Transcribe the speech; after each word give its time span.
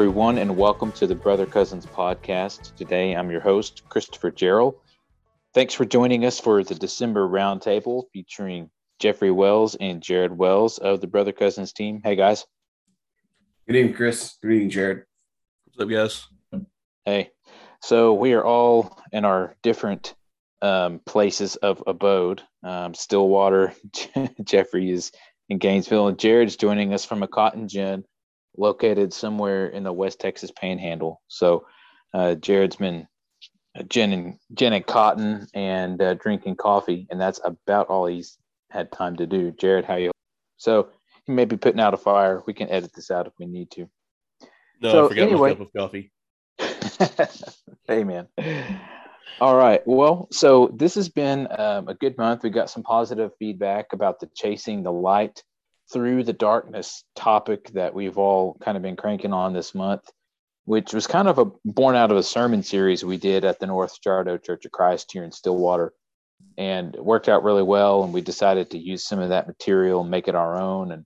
everyone, 0.00 0.38
and 0.38 0.56
welcome 0.56 0.90
to 0.90 1.06
the 1.06 1.14
Brother 1.14 1.44
Cousins 1.44 1.84
podcast. 1.84 2.74
Today, 2.74 3.14
I'm 3.14 3.30
your 3.30 3.42
host, 3.42 3.82
Christopher 3.90 4.30
Gerald. 4.30 4.76
Thanks 5.52 5.74
for 5.74 5.84
joining 5.84 6.24
us 6.24 6.40
for 6.40 6.64
the 6.64 6.74
December 6.74 7.28
roundtable 7.28 8.04
featuring 8.10 8.70
Jeffrey 8.98 9.30
Wells 9.30 9.74
and 9.74 10.00
Jared 10.00 10.38
Wells 10.38 10.78
of 10.78 11.02
the 11.02 11.06
Brother 11.06 11.32
Cousins 11.32 11.74
team. 11.74 12.00
Hey, 12.02 12.16
guys. 12.16 12.46
Good 13.66 13.76
evening, 13.76 13.92
Chris. 13.92 14.38
Good 14.40 14.52
evening, 14.52 14.70
Jared. 14.70 15.04
What's 15.66 15.82
up, 15.82 15.90
guys? 15.90 16.64
Hey. 17.04 17.30
So, 17.82 18.14
we 18.14 18.32
are 18.32 18.42
all 18.42 18.98
in 19.12 19.26
our 19.26 19.54
different 19.62 20.14
um, 20.62 21.02
places 21.04 21.56
of 21.56 21.82
abode. 21.86 22.40
Um, 22.62 22.94
Stillwater, 22.94 23.74
Jeffrey 24.44 24.90
is 24.90 25.12
in 25.50 25.58
Gainesville, 25.58 26.08
and 26.08 26.18
Jared's 26.18 26.56
joining 26.56 26.94
us 26.94 27.04
from 27.04 27.22
a 27.22 27.28
cotton 27.28 27.68
gin 27.68 28.06
located 28.56 29.12
somewhere 29.12 29.68
in 29.68 29.82
the 29.82 29.92
West 29.92 30.20
Texas 30.20 30.50
Panhandle. 30.50 31.20
So 31.28 31.66
uh, 32.12 32.34
Jared's 32.34 32.76
been 32.76 33.06
gin 33.88 34.12
and 34.12 34.38
gin 34.54 34.72
and 34.72 34.86
cotton 34.86 35.46
and 35.54 36.00
uh, 36.00 36.14
drinking 36.14 36.56
coffee, 36.56 37.06
and 37.10 37.20
that's 37.20 37.40
about 37.44 37.88
all 37.88 38.06
he's 38.06 38.38
had 38.70 38.90
time 38.92 39.16
to 39.16 39.26
do. 39.26 39.52
Jared, 39.52 39.84
how 39.84 39.96
you? 39.96 40.10
So 40.56 40.90
he 41.26 41.32
may 41.32 41.44
be 41.44 41.56
putting 41.56 41.80
out 41.80 41.94
a 41.94 41.98
fire. 41.98 42.42
We 42.46 42.54
can 42.54 42.70
edit 42.70 42.92
this 42.94 43.10
out 43.10 43.26
if 43.26 43.32
we 43.38 43.46
need 43.46 43.70
to. 43.72 43.88
No, 44.82 44.92
so, 44.92 45.04
I 45.04 45.08
forgot 45.08 45.22
anyway, 45.22 45.48
my 45.50 45.54
cup 45.54 45.66
of 45.66 45.72
coffee. 45.72 46.12
hey, 47.86 48.04
man. 48.04 48.28
All 49.40 49.56
right. 49.56 49.80
Well, 49.86 50.28
so 50.30 50.70
this 50.74 50.94
has 50.96 51.08
been 51.08 51.48
um, 51.58 51.88
a 51.88 51.94
good 51.94 52.18
month. 52.18 52.42
We 52.42 52.50
got 52.50 52.68
some 52.68 52.82
positive 52.82 53.30
feedback 53.38 53.92
about 53.92 54.20
the 54.20 54.28
chasing 54.34 54.82
the 54.82 54.92
light 54.92 55.42
through 55.92 56.24
the 56.24 56.32
darkness 56.32 57.04
topic 57.16 57.70
that 57.72 57.94
we've 57.94 58.18
all 58.18 58.56
kind 58.60 58.76
of 58.76 58.82
been 58.82 58.96
cranking 58.96 59.32
on 59.32 59.52
this 59.52 59.74
month, 59.74 60.02
which 60.64 60.92
was 60.92 61.06
kind 61.06 61.28
of 61.28 61.38
a 61.38 61.46
born 61.64 61.96
out 61.96 62.10
of 62.10 62.16
a 62.16 62.22
sermon 62.22 62.62
series 62.62 63.04
we 63.04 63.16
did 63.16 63.44
at 63.44 63.58
the 63.58 63.66
North 63.66 64.00
Jardo 64.00 64.38
Church 64.38 64.64
of 64.64 64.72
Christ 64.72 65.10
here 65.12 65.24
in 65.24 65.32
Stillwater, 65.32 65.92
and 66.56 66.94
worked 66.96 67.28
out 67.28 67.44
really 67.44 67.62
well. 67.62 68.04
And 68.04 68.12
we 68.12 68.20
decided 68.20 68.70
to 68.70 68.78
use 68.78 69.06
some 69.06 69.18
of 69.18 69.30
that 69.30 69.48
material 69.48 70.02
and 70.02 70.10
make 70.10 70.28
it 70.28 70.34
our 70.34 70.60
own, 70.60 70.92
and 70.92 71.04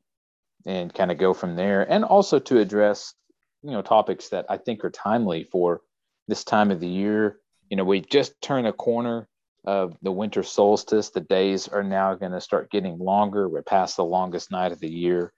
and 0.66 0.92
kind 0.92 1.10
of 1.10 1.19
go 1.19 1.34
from 1.34 1.56
there, 1.56 1.82
and 1.91 2.04
also 2.04 2.38
to 2.38 2.58
address 2.58 3.14
you 3.62 3.70
know 3.70 3.82
topics 3.82 4.28
that 4.30 4.46
I 4.48 4.58
think 4.58 4.84
are 4.84 4.91
timely 4.91 5.44
for 5.44 5.80
this 6.28 6.44
time 6.44 6.70
of 6.70 6.80
the 6.80 6.88
year. 6.88 7.38
You 7.70 7.76
know, 7.76 7.84
we 7.84 8.00
just 8.00 8.41
turned 8.42 8.66
a 8.66 8.72
corner 8.72 9.28
of 9.64 9.96
the 10.02 10.12
winter 10.12 10.42
solstice. 10.42 11.10
The 11.10 11.20
days 11.20 11.68
are 11.68 11.82
now 11.82 12.14
going 12.14 12.32
to 12.32 12.40
start 12.40 12.70
getting 12.70 12.98
longer. 12.98 13.48
We're 13.48 13.62
past 13.62 13.96
the 13.96 14.04
longest 14.04 14.50
night 14.50 14.72
of 14.72 14.80
the 14.80 14.90
year. 14.90 15.32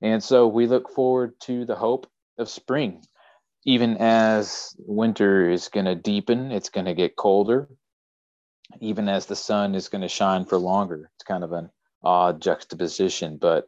And 0.00 0.22
so 0.22 0.48
we 0.48 0.66
look 0.66 0.90
forward 0.90 1.34
to 1.42 1.64
the 1.64 1.76
hope 1.76 2.06
of 2.38 2.48
spring. 2.48 3.02
Even 3.64 3.96
as 3.98 4.74
winter 4.78 5.48
is 5.48 5.68
going 5.68 5.86
to 5.86 5.94
deepen, 5.94 6.50
it's 6.50 6.70
going 6.70 6.86
to 6.86 6.94
get 6.94 7.16
colder. 7.16 7.68
Even 8.80 9.08
as 9.08 9.26
the 9.26 9.36
sun 9.36 9.74
is 9.74 9.88
going 9.88 10.02
to 10.02 10.08
shine 10.08 10.44
for 10.44 10.58
longer. 10.58 11.10
It's 11.14 11.24
kind 11.24 11.44
of 11.44 11.52
an 11.52 11.70
odd 12.02 12.40
juxtaposition, 12.40 13.38
but 13.40 13.66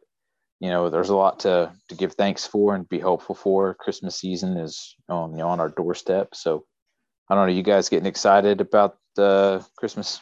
you 0.59 0.69
know, 0.69 0.89
there's 0.89 1.09
a 1.09 1.15
lot 1.15 1.41
to 1.41 1.71
to 1.89 1.95
give 1.95 2.13
thanks 2.13 2.47
for 2.47 2.75
and 2.75 2.87
be 2.87 2.99
hopeful 2.99 3.35
for. 3.35 3.73
Christmas 3.73 4.17
season 4.19 4.57
is 4.57 4.95
you 5.09 5.15
know, 5.15 5.47
on 5.47 5.59
our 5.59 5.69
doorstep. 5.69 6.33
So 6.33 6.65
I 7.29 7.35
don't 7.35 7.47
know, 7.47 7.53
you 7.53 7.63
guys 7.63 7.89
getting 7.89 8.07
excited 8.07 8.61
about 8.61 8.97
uh, 9.19 9.61
Christmas? 9.77 10.19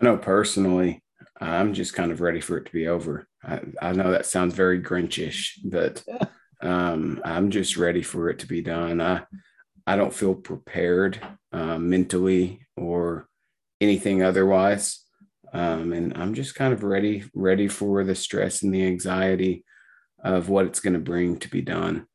I 0.00 0.04
know 0.04 0.16
personally, 0.16 1.02
I'm 1.40 1.74
just 1.74 1.94
kind 1.94 2.12
of 2.12 2.20
ready 2.20 2.40
for 2.40 2.56
it 2.56 2.66
to 2.66 2.72
be 2.72 2.86
over. 2.88 3.26
I, 3.42 3.60
I 3.80 3.92
know 3.92 4.10
that 4.10 4.26
sounds 4.26 4.54
very 4.54 4.82
Grinchish, 4.82 5.58
but 5.64 6.04
um, 6.62 7.20
I'm 7.24 7.50
just 7.50 7.76
ready 7.76 8.02
for 8.02 8.30
it 8.30 8.40
to 8.40 8.46
be 8.46 8.62
done. 8.62 9.00
I 9.00 9.22
I 9.86 9.96
don't 9.96 10.14
feel 10.14 10.34
prepared 10.34 11.20
uh, 11.52 11.78
mentally 11.78 12.66
or 12.76 13.28
anything 13.80 14.22
otherwise, 14.22 15.04
um, 15.52 15.92
and 15.92 16.16
I'm 16.16 16.34
just 16.34 16.54
kind 16.54 16.72
of 16.72 16.84
ready 16.84 17.24
ready 17.34 17.68
for 17.68 18.04
the 18.04 18.14
stress 18.14 18.62
and 18.62 18.72
the 18.72 18.86
anxiety 18.86 19.64
of 20.22 20.48
what 20.48 20.66
it's 20.66 20.80
going 20.80 20.92
to 20.94 21.00
bring 21.00 21.38
to 21.38 21.48
be 21.48 21.62
done. 21.62 22.06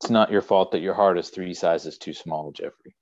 It's 0.00 0.10
not 0.10 0.30
your 0.30 0.42
fault 0.42 0.72
that 0.72 0.80
your 0.80 0.94
heart 0.94 1.18
is 1.18 1.30
three 1.30 1.54
sizes 1.54 1.98
too 1.98 2.12
small, 2.12 2.52
Jeffrey. 2.52 2.94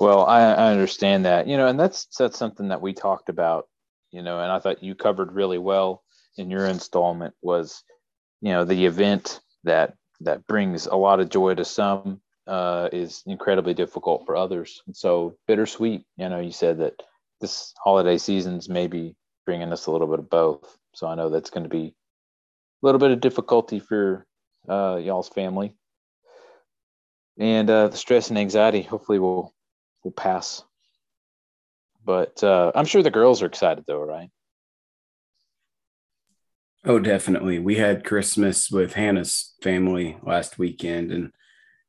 Well, 0.00 0.26
I, 0.26 0.40
I 0.42 0.70
understand 0.70 1.24
that, 1.24 1.48
you 1.48 1.56
know, 1.56 1.66
and 1.66 1.78
that's 1.78 2.06
that's 2.18 2.38
something 2.38 2.68
that 2.68 2.80
we 2.82 2.92
talked 2.92 3.28
about, 3.28 3.66
you 4.12 4.22
know, 4.22 4.40
and 4.40 4.52
I 4.52 4.60
thought 4.60 4.82
you 4.82 4.94
covered 4.94 5.32
really 5.32 5.58
well 5.58 6.02
in 6.36 6.50
your 6.50 6.66
installment 6.66 7.34
was, 7.42 7.82
you 8.40 8.52
know, 8.52 8.64
the 8.64 8.86
event 8.86 9.40
that 9.64 9.94
that 10.20 10.46
brings 10.46 10.86
a 10.86 10.96
lot 10.96 11.20
of 11.20 11.30
joy 11.30 11.54
to 11.54 11.64
some 11.64 12.20
uh, 12.46 12.88
is 12.92 13.22
incredibly 13.26 13.74
difficult 13.74 14.24
for 14.26 14.36
others. 14.36 14.82
And 14.86 14.96
so 14.96 15.36
bittersweet, 15.48 16.04
you 16.16 16.28
know, 16.28 16.40
you 16.40 16.52
said 16.52 16.78
that 16.78 17.02
this 17.40 17.72
holiday 17.82 18.18
season's 18.18 18.68
maybe 18.68 19.16
bringing 19.46 19.72
us 19.72 19.86
a 19.86 19.90
little 19.90 20.06
bit 20.06 20.20
of 20.20 20.30
both. 20.30 20.76
So 20.94 21.06
I 21.08 21.14
know 21.14 21.30
that's 21.30 21.50
going 21.50 21.64
to 21.64 21.70
be 21.70 21.94
a 22.82 22.86
little 22.86 22.98
bit 23.00 23.10
of 23.12 23.20
difficulty 23.20 23.80
for 23.80 24.26
uh, 24.68 25.00
y'all's 25.02 25.28
family. 25.28 25.74
And 27.38 27.70
uh, 27.70 27.88
the 27.88 27.96
stress 27.96 28.30
and 28.30 28.38
anxiety 28.38 28.82
hopefully 28.82 29.18
will 29.18 29.54
will 30.04 30.12
pass. 30.12 30.62
But 32.04 32.42
uh, 32.42 32.72
I'm 32.74 32.84
sure 32.84 33.02
the 33.02 33.10
girls 33.10 33.42
are 33.42 33.46
excited 33.46 33.84
though, 33.86 34.02
right? 34.02 34.30
Oh, 36.84 36.98
definitely. 36.98 37.58
We 37.58 37.76
had 37.76 38.04
Christmas 38.04 38.70
with 38.70 38.94
Hannah's 38.94 39.54
family 39.62 40.16
last 40.22 40.58
weekend, 40.58 41.12
and 41.12 41.32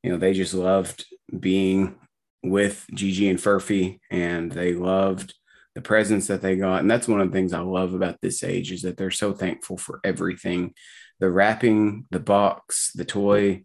you 0.03 0.11
know 0.11 0.17
they 0.17 0.33
just 0.33 0.53
loved 0.53 1.05
being 1.39 1.95
with 2.43 2.85
Gigi 2.93 3.29
and 3.29 3.39
Furphy, 3.39 3.99
and 4.09 4.51
they 4.51 4.73
loved 4.73 5.35
the 5.75 5.81
presents 5.81 6.27
that 6.27 6.41
they 6.41 6.55
got. 6.55 6.81
And 6.81 6.89
that's 6.89 7.07
one 7.07 7.21
of 7.21 7.31
the 7.31 7.33
things 7.33 7.53
I 7.53 7.59
love 7.59 7.93
about 7.93 8.17
this 8.21 8.43
age 8.43 8.71
is 8.71 8.81
that 8.81 8.97
they're 8.97 9.11
so 9.11 9.31
thankful 9.31 9.77
for 9.77 9.99
everything 10.03 10.73
the 11.19 11.29
wrapping, 11.29 12.05
the 12.11 12.19
box, 12.19 12.91
the 12.93 13.05
toy, 13.05 13.63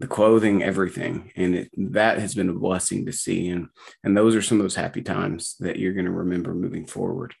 the 0.00 0.06
clothing, 0.06 0.62
everything. 0.62 1.32
And 1.36 1.54
it, 1.54 1.70
that 1.92 2.18
has 2.18 2.34
been 2.34 2.48
a 2.48 2.54
blessing 2.54 3.06
to 3.06 3.12
see. 3.12 3.48
And, 3.48 3.68
and 4.02 4.16
those 4.16 4.34
are 4.34 4.42
some 4.42 4.58
of 4.58 4.64
those 4.64 4.74
happy 4.74 5.02
times 5.02 5.56
that 5.60 5.78
you're 5.78 5.92
going 5.92 6.06
to 6.06 6.10
remember 6.10 6.54
moving 6.54 6.86
forward. 6.86 7.34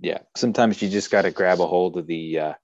Yeah. 0.00 0.18
Sometimes 0.36 0.80
you 0.80 0.88
just 0.88 1.10
got 1.10 1.22
to 1.22 1.30
grab 1.30 1.60
a 1.60 1.66
hold 1.66 1.96
of 1.96 2.06
the, 2.06 2.38
uh, 2.38 2.54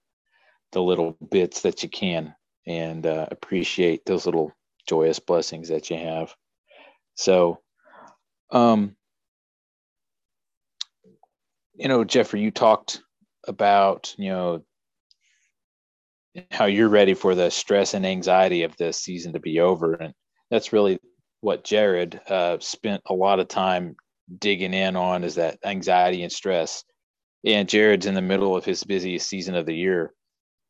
the 0.71 0.81
little 0.81 1.17
bits 1.29 1.61
that 1.61 1.83
you 1.83 1.89
can 1.89 2.35
and 2.67 3.05
uh, 3.05 3.27
appreciate 3.29 4.05
those 4.05 4.25
little 4.25 4.51
joyous 4.87 5.19
blessings 5.19 5.69
that 5.69 5.89
you 5.89 5.97
have. 5.97 6.33
So, 7.15 7.59
um, 8.51 8.95
you 11.73 11.87
know, 11.87 12.03
Jeffrey, 12.03 12.41
you 12.41 12.51
talked 12.51 13.01
about, 13.47 14.13
you 14.17 14.29
know, 14.29 14.63
how 16.51 16.65
you're 16.65 16.89
ready 16.89 17.13
for 17.13 17.35
the 17.35 17.49
stress 17.49 17.93
and 17.93 18.05
anxiety 18.05 18.63
of 18.63 18.75
this 18.77 18.97
season 18.97 19.33
to 19.33 19.39
be 19.39 19.59
over. 19.59 19.93
And 19.95 20.13
that's 20.49 20.73
really 20.73 20.99
what 21.41 21.63
Jared 21.63 22.19
uh, 22.29 22.57
spent 22.59 23.01
a 23.07 23.13
lot 23.13 23.39
of 23.39 23.47
time 23.47 23.95
digging 24.39 24.73
in 24.73 24.95
on 24.95 25.23
is 25.23 25.35
that 25.35 25.59
anxiety 25.65 26.23
and 26.23 26.31
stress. 26.31 26.83
And 27.45 27.67
Jared's 27.67 28.05
in 28.05 28.13
the 28.13 28.21
middle 28.21 28.55
of 28.55 28.65
his 28.65 28.83
busiest 28.83 29.27
season 29.27 29.55
of 29.55 29.65
the 29.65 29.75
year. 29.75 30.13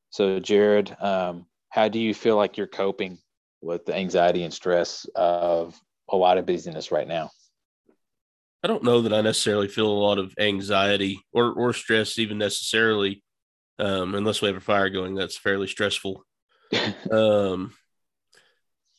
So, 0.10 0.40
Jared, 0.40 0.96
um, 1.00 1.46
how 1.70 1.88
do 1.88 2.00
you 2.00 2.14
feel 2.14 2.38
like 2.38 2.58
you're 2.58 2.68
coping 2.68 3.20
with 3.62 3.85
the 3.85 3.96
anxiety 3.96 4.44
and 4.44 4.53
stress 4.53 5.06
of 5.16 5.80
a 6.09 6.18
lot 6.18 6.38
of 6.38 6.46
busyness 6.46 6.91
right 6.91 7.08
now? 7.08 7.30
I 8.64 8.68
don't 8.68 8.84
know 8.84 9.02
that 9.02 9.14
I 9.14 9.22
necessarily 9.22 9.68
feel 9.68 9.88
a 9.88 9.91
lot 9.91 10.20
of 10.20 10.34
anxiety 10.40 11.20
or, 11.34 11.52
or 11.52 11.74
stress, 11.74 12.20
even 12.20 12.38
necessarily, 12.38 13.24
um, 13.82 14.16
unless 14.16 14.42
we 14.42 14.48
have 14.48 14.58
a 14.58 14.62
fire 14.62 14.90
going. 14.90 15.16
That's 15.16 15.38
fairly 15.38 15.68
stressful. 15.68 16.24
um, 17.12 17.74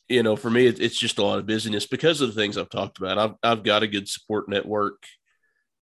you 0.09 0.23
know, 0.23 0.37
for 0.37 0.51
me, 0.51 0.67
it, 0.67 0.81
it's 0.81 0.99
just 0.99 1.19
a 1.19 1.23
lot 1.25 1.39
of 1.39 1.47
busyness 1.47 1.87
because 1.87 2.21
of 2.21 2.35
the 2.35 2.41
things 2.41 2.59
I've 2.59 2.69
talked 2.69 2.99
about. 2.99 3.17
I've 3.17 3.35
I've 3.43 3.63
got 3.63 3.83
a 3.83 3.89
good 3.89 4.09
support 4.09 4.49
network. 4.49 5.05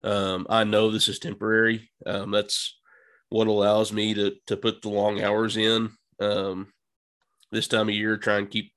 Um, 0.03 0.45
I 0.49 0.65
know 0.65 0.91
this 0.91 1.07
is 1.07 1.17
temporary. 1.17 1.89
Um, 2.05 2.31
that's 2.31 2.77
what 3.29 3.47
allows 3.47 3.91
me 3.93 4.13
to 4.13 4.35
to 4.47 4.57
put 4.57 4.81
the 4.81 4.89
long 4.89 5.23
hours 5.23 5.55
in 5.57 5.91
um, 6.19 6.67
this 7.51 7.67
time 7.67 7.87
of 7.89 7.95
year, 7.95 8.17
try 8.17 8.37
and 8.37 8.51
keep 8.51 8.71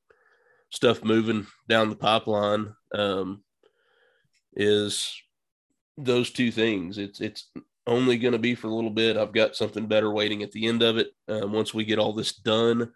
stuff 0.70 1.04
moving 1.04 1.46
down 1.68 1.90
the 1.90 1.96
pipeline. 1.96 2.74
Um, 2.94 3.42
is 4.54 5.12
those 5.98 6.30
two 6.30 6.52
things. 6.52 6.96
It's 6.96 7.20
it's 7.20 7.50
only 7.86 8.16
going 8.18 8.32
to 8.32 8.38
be 8.38 8.54
for 8.54 8.68
a 8.68 8.74
little 8.74 8.90
bit. 8.90 9.16
I've 9.16 9.32
got 9.32 9.56
something 9.56 9.86
better 9.86 10.10
waiting 10.10 10.42
at 10.42 10.52
the 10.52 10.66
end 10.66 10.82
of 10.82 10.98
it. 10.98 11.08
Um, 11.28 11.52
once 11.52 11.74
we 11.74 11.84
get 11.84 11.98
all 11.98 12.12
this 12.12 12.34
done, 12.34 12.92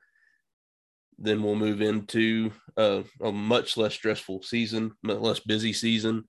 then 1.19 1.43
we'll 1.43 1.57
move 1.57 1.81
into 1.81 2.53
uh, 2.77 3.03
a 3.23 3.33
much 3.33 3.77
less 3.77 3.95
stressful 3.95 4.43
season, 4.43 4.93
less 5.03 5.41
busy 5.41 5.73
season, 5.73 6.25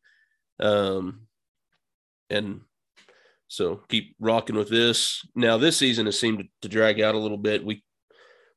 um, 0.60 1.28
and 2.30 2.62
So 3.48 3.82
keep 3.90 4.16
rocking 4.20 4.56
with 4.56 4.70
this. 4.70 5.26
Now 5.36 5.58
this 5.58 5.78
season 5.78 6.06
has 6.06 6.20
seemed 6.20 6.48
to 6.62 6.70
drag 6.70 7.00
out 7.02 7.16
a 7.16 7.20
little 7.20 7.38
bit. 7.38 7.66
We 7.66 7.84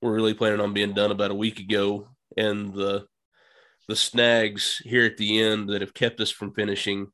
were 0.02 0.12
really 0.12 0.34
planning 0.34 0.60
on 0.60 0.72
being 0.72 0.94
done 0.94 1.10
about 1.10 1.30
a 1.30 1.34
week 1.34 1.60
ago, 1.60 2.08
and 2.36 2.72
the 2.74 3.06
the 3.88 3.96
snags 3.96 4.80
here 4.84 5.04
at 5.04 5.16
the 5.16 5.42
end 5.42 5.68
that 5.68 5.80
have 5.80 5.94
kept 5.94 6.20
us 6.20 6.30
from 6.30 6.54
finishing 6.54 7.08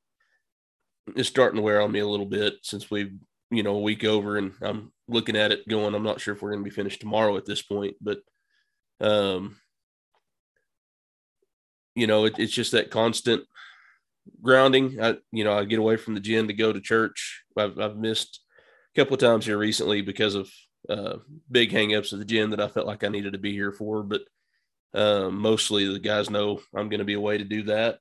is 1.14 1.28
starting 1.28 1.56
to 1.56 1.62
wear 1.62 1.80
on 1.80 1.92
me 1.92 2.00
a 2.00 2.06
little 2.06 2.26
bit 2.26 2.54
since 2.62 2.90
we've 2.90 3.12
you 3.50 3.62
know 3.62 3.76
a 3.76 3.80
week 3.80 4.04
over 4.04 4.38
and 4.38 4.52
I'm 4.60 4.92
looking 5.08 5.36
at 5.36 5.52
it 5.52 5.68
going 5.68 5.94
I'm 5.94 6.02
not 6.02 6.20
sure 6.20 6.34
if 6.34 6.42
we're 6.42 6.50
going 6.50 6.64
to 6.64 6.68
be 6.68 6.74
finished 6.74 7.00
tomorrow 7.00 7.36
at 7.36 7.44
this 7.44 7.62
point 7.62 7.96
but 8.00 8.18
um 9.00 9.56
you 11.94 12.06
know 12.06 12.24
it, 12.24 12.38
it's 12.38 12.52
just 12.52 12.72
that 12.72 12.90
constant 12.90 13.44
grounding 14.42 15.00
I 15.00 15.18
you 15.30 15.44
know 15.44 15.56
I 15.56 15.64
get 15.64 15.78
away 15.78 15.96
from 15.96 16.14
the 16.14 16.20
gym 16.20 16.48
to 16.48 16.54
go 16.54 16.72
to 16.72 16.80
church 16.80 17.44
I've, 17.56 17.78
I've 17.78 17.96
missed 17.96 18.40
a 18.94 19.00
couple 19.00 19.14
of 19.14 19.20
times 19.20 19.46
here 19.46 19.58
recently 19.58 20.02
because 20.02 20.34
of 20.34 20.50
uh, 20.88 21.18
big 21.50 21.72
hangups 21.72 22.12
at 22.12 22.18
the 22.20 22.24
gym 22.24 22.50
that 22.50 22.60
I 22.60 22.68
felt 22.68 22.86
like 22.86 23.04
I 23.04 23.08
needed 23.08 23.34
to 23.34 23.38
be 23.38 23.52
here 23.52 23.72
for 23.72 24.02
but 24.02 24.22
um, 24.96 25.38
mostly 25.38 25.86
the 25.86 25.98
guys 25.98 26.30
know 26.30 26.60
I'm 26.74 26.88
going 26.88 27.00
to 27.00 27.04
be 27.04 27.14
away 27.14 27.38
to 27.38 27.44
do 27.44 27.64
that. 27.64 27.98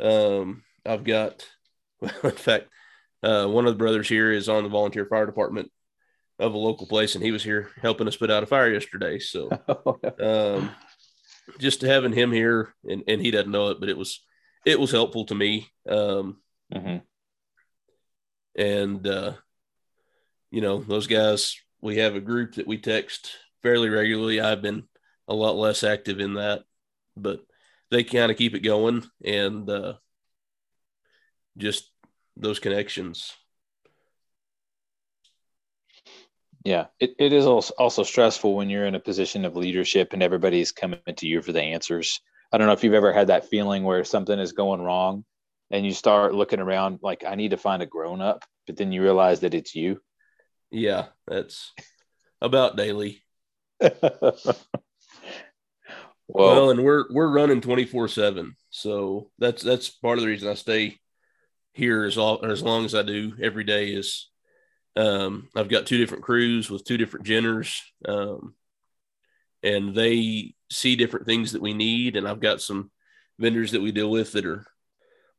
Um, 0.00 0.64
I've 0.84 1.04
got, 1.04 1.46
in 2.22 2.30
fact, 2.30 2.68
uh, 3.22 3.46
one 3.46 3.66
of 3.66 3.72
the 3.72 3.78
brothers 3.78 4.08
here 4.08 4.30
is 4.32 4.48
on 4.48 4.62
the 4.62 4.68
volunteer 4.68 5.06
fire 5.06 5.26
department 5.26 5.70
of 6.38 6.54
a 6.54 6.58
local 6.58 6.86
place, 6.86 7.14
and 7.14 7.24
he 7.24 7.32
was 7.32 7.42
here 7.42 7.70
helping 7.80 8.06
us 8.06 8.16
put 8.16 8.30
out 8.30 8.42
a 8.42 8.46
fire 8.46 8.72
yesterday. 8.72 9.18
So, 9.18 9.50
um, 10.20 10.70
just 11.58 11.82
having 11.82 12.12
him 12.12 12.30
here, 12.30 12.74
and, 12.88 13.02
and 13.08 13.20
he 13.20 13.30
doesn't 13.30 13.50
know 13.50 13.68
it, 13.68 13.80
but 13.80 13.88
it 13.88 13.98
was 13.98 14.24
it 14.64 14.78
was 14.78 14.90
helpful 14.90 15.24
to 15.26 15.34
me. 15.34 15.68
Um, 15.88 16.38
mm-hmm. 16.72 16.98
And 18.56 19.06
uh, 19.06 19.32
you 20.50 20.60
know, 20.60 20.78
those 20.78 21.06
guys, 21.06 21.56
we 21.80 21.98
have 21.98 22.14
a 22.14 22.20
group 22.20 22.54
that 22.54 22.66
we 22.66 22.78
text 22.78 23.32
fairly 23.62 23.88
regularly. 23.88 24.40
I've 24.40 24.62
been 24.62 24.84
a 25.26 25.34
lot 25.34 25.56
less 25.56 25.84
active 25.84 26.20
in 26.20 26.34
that, 26.34 26.62
but 27.16 27.40
they 27.90 28.04
kind 28.04 28.30
of 28.30 28.38
keep 28.38 28.54
it 28.54 28.60
going 28.60 29.04
and 29.24 29.68
uh, 29.68 29.94
just 31.58 31.90
those 32.36 32.58
connections. 32.58 33.34
Yeah, 36.64 36.86
it, 37.00 37.14
it 37.18 37.32
is 37.32 37.46
also 37.46 38.02
stressful 38.02 38.54
when 38.54 38.68
you're 38.68 38.86
in 38.86 38.94
a 38.94 39.00
position 39.00 39.44
of 39.44 39.56
leadership 39.56 40.12
and 40.12 40.22
everybody's 40.22 40.72
coming 40.72 41.00
to 41.16 41.26
you 41.26 41.40
for 41.40 41.52
the 41.52 41.62
answers. 41.62 42.20
I 42.52 42.58
don't 42.58 42.66
know 42.66 42.72
if 42.72 42.84
you've 42.84 42.94
ever 42.94 43.12
had 43.12 43.28
that 43.28 43.48
feeling 43.48 43.84
where 43.84 44.04
something 44.04 44.38
is 44.38 44.52
going 44.52 44.80
wrong 44.80 45.24
and 45.70 45.84
you 45.84 45.92
start 45.92 46.34
looking 46.34 46.60
around 46.60 47.00
like, 47.02 47.24
I 47.24 47.34
need 47.34 47.50
to 47.50 47.56
find 47.56 47.82
a 47.82 47.86
grown 47.86 48.20
up, 48.20 48.44
but 48.66 48.76
then 48.76 48.92
you 48.92 49.02
realize 49.02 49.40
that 49.40 49.54
it's 49.54 49.74
you. 49.74 50.00
Yeah, 50.70 51.06
that's 51.26 51.72
about 52.40 52.76
daily. 52.76 53.22
Well, 56.30 56.46
well, 56.48 56.70
and 56.70 56.84
we're 56.84 57.06
we're 57.10 57.32
running 57.32 57.62
twenty 57.62 57.86
four 57.86 58.06
seven, 58.06 58.54
so 58.68 59.30
that's 59.38 59.62
that's 59.62 59.88
part 59.88 60.18
of 60.18 60.22
the 60.22 60.28
reason 60.28 60.50
I 60.50 60.54
stay 60.54 60.98
here 61.78 62.04
as 62.04 62.18
all 62.18 62.44
as 62.44 62.62
long 62.62 62.84
as 62.84 62.94
I 62.94 63.02
do 63.02 63.34
every 63.40 63.64
day 63.64 63.90
is 63.90 64.28
um, 64.96 65.48
I've 65.54 65.68
got 65.68 65.86
two 65.86 65.96
different 65.96 66.24
crews 66.24 66.68
with 66.68 66.84
two 66.84 66.98
different 66.98 67.24
genders, 67.24 67.80
um, 68.04 68.54
and 69.62 69.94
they 69.94 70.54
see 70.72 70.96
different 70.96 71.24
things 71.24 71.52
that 71.52 71.62
we 71.62 71.72
need, 71.72 72.16
and 72.16 72.26
I've 72.26 72.40
got 72.40 72.60
some 72.60 72.90
vendors 73.38 73.72
that 73.72 73.80
we 73.80 73.92
deal 73.92 74.10
with 74.10 74.32
that 74.32 74.44
are 74.44 74.66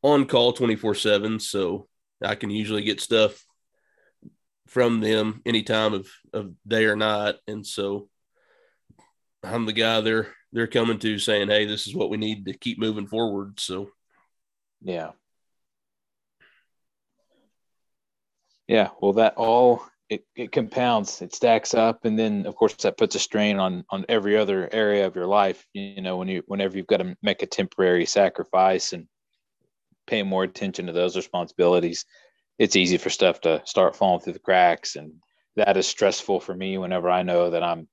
on 0.02 0.26
call 0.26 0.54
twenty 0.54 0.78
four 0.78 0.96
seven, 0.96 1.42
so 1.42 1.90
I 2.24 2.36
can 2.36 2.50
usually 2.50 2.84
get 2.84 3.02
stuff 3.02 3.44
from 4.68 5.02
them 5.02 5.42
any 5.46 5.64
time 5.64 5.94
of, 5.94 6.08
of 6.32 6.54
day 6.66 6.86
or 6.86 6.96
night, 6.96 7.36
and 7.48 7.68
so 7.68 8.08
I'm 9.44 9.66
the 9.66 9.74
guy 9.74 10.00
they're 10.00 10.30
they're 10.54 10.68
coming 10.68 11.00
to 11.00 11.20
saying, 11.20 11.50
"Hey, 11.50 11.66
this 11.66 11.86
is 11.86 11.94
what 11.94 12.10
we 12.10 12.16
need 12.16 12.46
to 12.46 12.54
keep 12.54 12.80
moving 12.80 13.08
forward." 13.08 13.60
So, 13.60 13.90
yeah, 14.82 15.12
yeah. 18.70 18.90
Well, 19.02 19.14
that 19.14 19.34
all 19.36 19.84
it, 20.10 20.26
it 20.36 20.52
compounds, 20.52 21.22
it 21.22 21.36
stacks 21.36 21.74
up, 21.74 22.06
and 22.06 22.18
then 22.18 22.46
of 22.46 22.56
course 22.56 22.76
that 22.76 22.98
puts 22.98 23.16
a 23.16 23.20
strain 23.20 23.60
on 23.60 23.84
on 23.90 24.06
every 24.10 24.38
other 24.38 24.70
area 24.72 25.08
of 25.08 25.16
your 25.16 25.28
life. 25.28 25.66
You 25.74 26.02
know, 26.02 26.18
when 26.18 26.30
you 26.30 26.44
whenever 26.48 26.78
you've 26.78 26.88
got 26.88 26.98
to 26.98 27.18
make 27.24 27.42
a 27.42 27.48
temporary 27.48 28.06
sacrifice 28.06 28.94
and 28.94 29.08
pay 30.08 30.24
more 30.24 30.44
attention 30.44 30.88
to 30.88 30.94
those 30.94 31.16
responsibilities, 31.18 32.06
it's 32.60 32.76
easy 32.78 32.98
for 32.98 33.10
stuff 33.10 33.42
to 33.42 33.62
start 33.66 33.96
falling 33.96 34.22
through 34.22 34.34
the 34.34 34.40
cracks, 34.40 34.96
and 34.96 35.14
that 35.58 35.78
is 35.78 35.88
stressful 35.88 36.40
for 36.40 36.56
me 36.56 36.78
whenever 36.78 37.10
I 37.10 37.24
know 37.24 37.50
that 37.50 37.64
I'm 37.64 37.88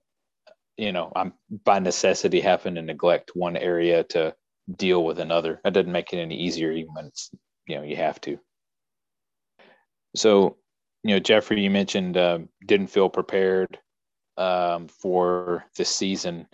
you 0.77 0.93
know, 0.93 1.13
I'm 1.17 1.33
by 1.65 1.79
necessity 1.79 2.41
having 2.41 2.75
to 2.75 2.83
neglect 2.83 3.33
one 3.35 3.57
area 3.57 4.05
to 4.05 4.35
deal 4.77 5.05
with 5.05 5.19
another. 5.19 5.61
That 5.65 5.73
doesn't 5.73 5.93
make 5.93 6.13
it 6.13 6.19
any 6.19 6.37
easier, 6.37 6.73
even 6.73 6.93
when 6.95 7.07
it's, 7.07 7.31
you 7.67 7.77
know, 7.77 7.83
you 7.83 7.97
have 7.97 8.21
to. 8.23 8.39
So, 10.15 10.57
you 11.07 11.15
know, 11.15 11.21
Jeffrey, 11.21 11.61
you 11.63 11.71
mentioned 11.71 12.17
uh, 12.17 12.41
didn't 12.67 12.89
feel 12.89 13.09
prepared 13.09 13.79
um, 14.37 14.89
for 14.89 15.65
this 15.77 15.89
season. 15.89 16.49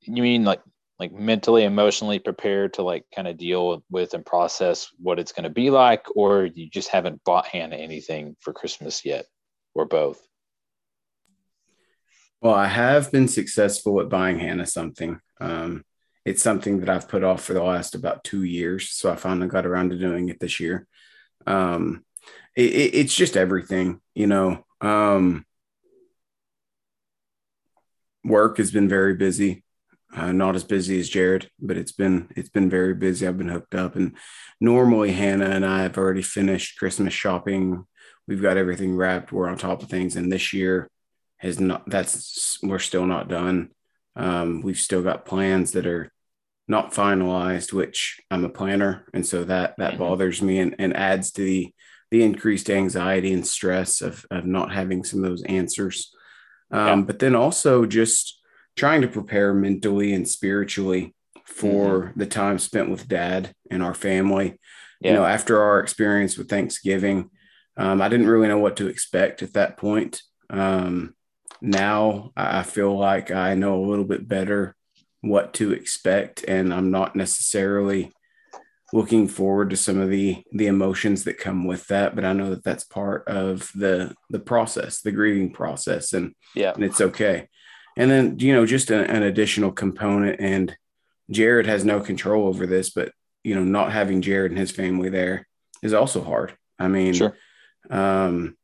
You 0.00 0.22
mean 0.22 0.44
like 0.44 0.60
like 0.98 1.12
mentally, 1.12 1.62
emotionally 1.64 2.18
prepared 2.18 2.74
to 2.74 2.82
like 2.82 3.04
kind 3.14 3.28
of 3.28 3.36
deal 3.36 3.84
with 3.90 4.14
and 4.14 4.26
process 4.26 4.88
what 4.98 5.20
it's 5.20 5.30
going 5.30 5.44
to 5.44 5.50
be 5.50 5.70
like, 5.70 6.04
or 6.16 6.46
you 6.46 6.68
just 6.68 6.88
haven't 6.88 7.22
bought 7.24 7.46
Hannah 7.46 7.76
anything 7.76 8.36
for 8.40 8.52
Christmas 8.52 9.04
yet, 9.04 9.26
or 9.74 9.84
both? 9.84 10.20
Well, 12.40 12.54
I 12.54 12.66
have 12.66 13.12
been 13.12 13.28
successful 13.28 14.00
at 14.00 14.08
buying 14.08 14.40
Hannah 14.40 14.66
something. 14.66 15.20
Um, 15.40 15.84
it's 16.24 16.42
something 16.42 16.80
that 16.80 16.88
I've 16.88 17.08
put 17.08 17.22
off 17.22 17.44
for 17.44 17.54
the 17.54 17.62
last 17.62 17.94
about 17.94 18.24
two 18.24 18.42
years. 18.42 18.90
So 18.90 19.12
I 19.12 19.16
finally 19.16 19.46
got 19.46 19.66
around 19.66 19.90
to 19.90 19.98
doing 19.98 20.28
it 20.28 20.40
this 20.40 20.58
year. 20.58 20.88
Um, 21.46 22.04
it, 22.56 22.70
it, 22.70 22.94
it's 22.94 23.14
just 23.14 23.36
everything, 23.36 24.00
you 24.14 24.26
know. 24.26 24.64
Um, 24.80 25.44
work 28.24 28.58
has 28.58 28.70
been 28.70 28.88
very 28.88 29.14
busy. 29.14 29.64
Uh, 30.14 30.30
not 30.30 30.54
as 30.54 30.64
busy 30.64 31.00
as 31.00 31.08
Jared, 31.08 31.48
but 31.58 31.78
it's 31.78 31.92
been 31.92 32.28
it's 32.36 32.50
been 32.50 32.68
very 32.68 32.94
busy. 32.94 33.26
I've 33.26 33.38
been 33.38 33.48
hooked 33.48 33.74
up, 33.74 33.96
and 33.96 34.14
normally 34.60 35.12
Hannah 35.12 35.46
and 35.46 35.64
I 35.64 35.82
have 35.82 35.96
already 35.96 36.20
finished 36.20 36.78
Christmas 36.78 37.14
shopping. 37.14 37.86
We've 38.28 38.42
got 38.42 38.58
everything 38.58 38.94
wrapped. 38.94 39.32
We're 39.32 39.48
on 39.48 39.56
top 39.56 39.82
of 39.82 39.88
things, 39.88 40.16
and 40.16 40.30
this 40.30 40.52
year 40.52 40.90
is 41.42 41.58
not 41.58 41.88
that's 41.88 42.58
we're 42.62 42.78
still 42.78 43.06
not 43.06 43.28
done. 43.28 43.70
Um, 44.14 44.60
we've 44.60 44.78
still 44.78 45.02
got 45.02 45.24
plans 45.24 45.72
that 45.72 45.86
are 45.86 46.12
not 46.68 46.92
finalized, 46.92 47.72
which 47.72 48.20
I'm 48.30 48.44
a 48.44 48.50
planner, 48.50 49.06
and 49.14 49.26
so 49.26 49.44
that 49.44 49.76
that 49.78 49.92
mm-hmm. 49.92 50.02
bothers 50.02 50.42
me 50.42 50.58
and, 50.58 50.74
and 50.78 50.94
adds 50.94 51.32
to 51.32 51.42
the 51.42 51.74
the 52.12 52.22
increased 52.22 52.68
anxiety 52.68 53.32
and 53.32 53.46
stress 53.46 54.02
of 54.02 54.26
of 54.30 54.44
not 54.44 54.70
having 54.70 55.02
some 55.02 55.24
of 55.24 55.30
those 55.30 55.42
answers. 55.44 56.14
Um, 56.70 57.00
yeah. 57.00 57.04
But 57.06 57.18
then 57.18 57.34
also 57.34 57.86
just 57.86 58.38
trying 58.76 59.00
to 59.00 59.08
prepare 59.08 59.54
mentally 59.54 60.12
and 60.12 60.28
spiritually 60.28 61.14
for 61.46 62.04
mm-hmm. 62.04 62.20
the 62.20 62.26
time 62.26 62.58
spent 62.58 62.90
with 62.90 63.08
dad 63.08 63.54
and 63.70 63.82
our 63.82 63.94
family. 63.94 64.58
Yeah. 65.00 65.10
You 65.10 65.16
know, 65.16 65.24
after 65.24 65.62
our 65.62 65.80
experience 65.80 66.36
with 66.36 66.50
Thanksgiving, 66.50 67.30
um, 67.78 68.02
I 68.02 68.10
didn't 68.10 68.28
really 68.28 68.48
know 68.48 68.58
what 68.58 68.76
to 68.76 68.88
expect 68.88 69.42
at 69.42 69.54
that 69.54 69.78
point. 69.78 70.20
Um, 70.50 71.14
now 71.62 72.32
I 72.36 72.62
feel 72.62 72.94
like 72.94 73.30
I 73.30 73.54
know 73.54 73.82
a 73.82 73.88
little 73.88 74.04
bit 74.04 74.28
better 74.28 74.76
what 75.22 75.54
to 75.54 75.72
expect, 75.72 76.44
and 76.46 76.74
I'm 76.74 76.90
not 76.90 77.16
necessarily 77.16 78.12
looking 78.92 79.26
forward 79.26 79.70
to 79.70 79.76
some 79.76 79.98
of 79.98 80.10
the 80.10 80.42
the 80.52 80.66
emotions 80.66 81.24
that 81.24 81.38
come 81.38 81.64
with 81.64 81.86
that 81.88 82.14
but 82.14 82.24
i 82.24 82.32
know 82.32 82.50
that 82.50 82.62
that's 82.62 82.84
part 82.84 83.26
of 83.26 83.70
the 83.74 84.14
the 84.30 84.38
process 84.38 85.00
the 85.00 85.12
grieving 85.12 85.50
process 85.50 86.12
and 86.12 86.34
yeah. 86.54 86.72
and 86.74 86.84
it's 86.84 87.00
okay. 87.00 87.48
And 87.96 88.10
then 88.10 88.38
you 88.38 88.54
know 88.54 88.66
just 88.66 88.90
a, 88.90 89.10
an 89.10 89.22
additional 89.22 89.72
component 89.72 90.40
and 90.40 90.74
jared 91.30 91.66
has 91.66 91.84
no 91.84 92.00
control 92.00 92.46
over 92.46 92.66
this 92.66 92.90
but 92.90 93.12
you 93.44 93.54
know 93.54 93.64
not 93.64 93.92
having 93.92 94.22
jared 94.22 94.50
and 94.50 94.58
his 94.58 94.70
family 94.70 95.08
there 95.08 95.46
is 95.82 95.92
also 95.92 96.22
hard. 96.22 96.56
I 96.78 96.88
mean 96.88 97.14
sure. 97.14 97.36
um 97.90 98.56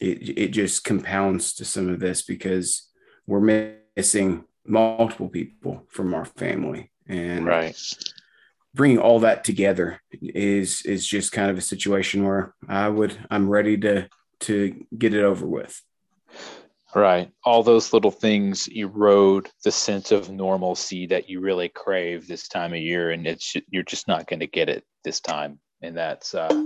it, 0.00 0.38
it 0.38 0.48
just 0.48 0.84
compounds 0.84 1.54
to 1.54 1.64
some 1.64 1.88
of 1.88 2.00
this 2.00 2.22
because 2.22 2.88
we're 3.26 3.76
missing 3.96 4.44
multiple 4.66 5.28
people 5.28 5.84
from 5.88 6.14
our 6.14 6.24
family 6.24 6.90
and 7.06 7.46
right 7.46 7.76
bringing 8.74 8.98
all 8.98 9.20
that 9.20 9.44
together 9.44 10.00
is 10.20 10.82
is 10.82 11.06
just 11.06 11.32
kind 11.32 11.50
of 11.50 11.56
a 11.56 11.62
situation 11.62 12.24
where 12.24 12.54
i 12.68 12.88
would 12.88 13.16
i'm 13.30 13.48
ready 13.48 13.78
to 13.78 14.08
to 14.44 14.84
get 14.96 15.14
it 15.14 15.24
over 15.24 15.46
with. 15.46 15.80
Right. 16.94 17.32
All 17.44 17.62
those 17.62 17.92
little 17.92 18.10
things 18.10 18.68
erode 18.68 19.48
the 19.64 19.72
sense 19.72 20.12
of 20.12 20.30
normalcy 20.30 21.06
that 21.06 21.28
you 21.28 21.40
really 21.40 21.68
crave 21.68 22.28
this 22.28 22.46
time 22.46 22.72
of 22.72 22.78
year 22.78 23.10
and 23.10 23.26
it's 23.26 23.56
you're 23.68 23.82
just 23.82 24.06
not 24.06 24.28
going 24.28 24.40
to 24.40 24.46
get 24.46 24.68
it 24.68 24.84
this 25.02 25.20
time. 25.20 25.58
And 25.82 25.96
that's 25.96 26.34
uh 26.34 26.64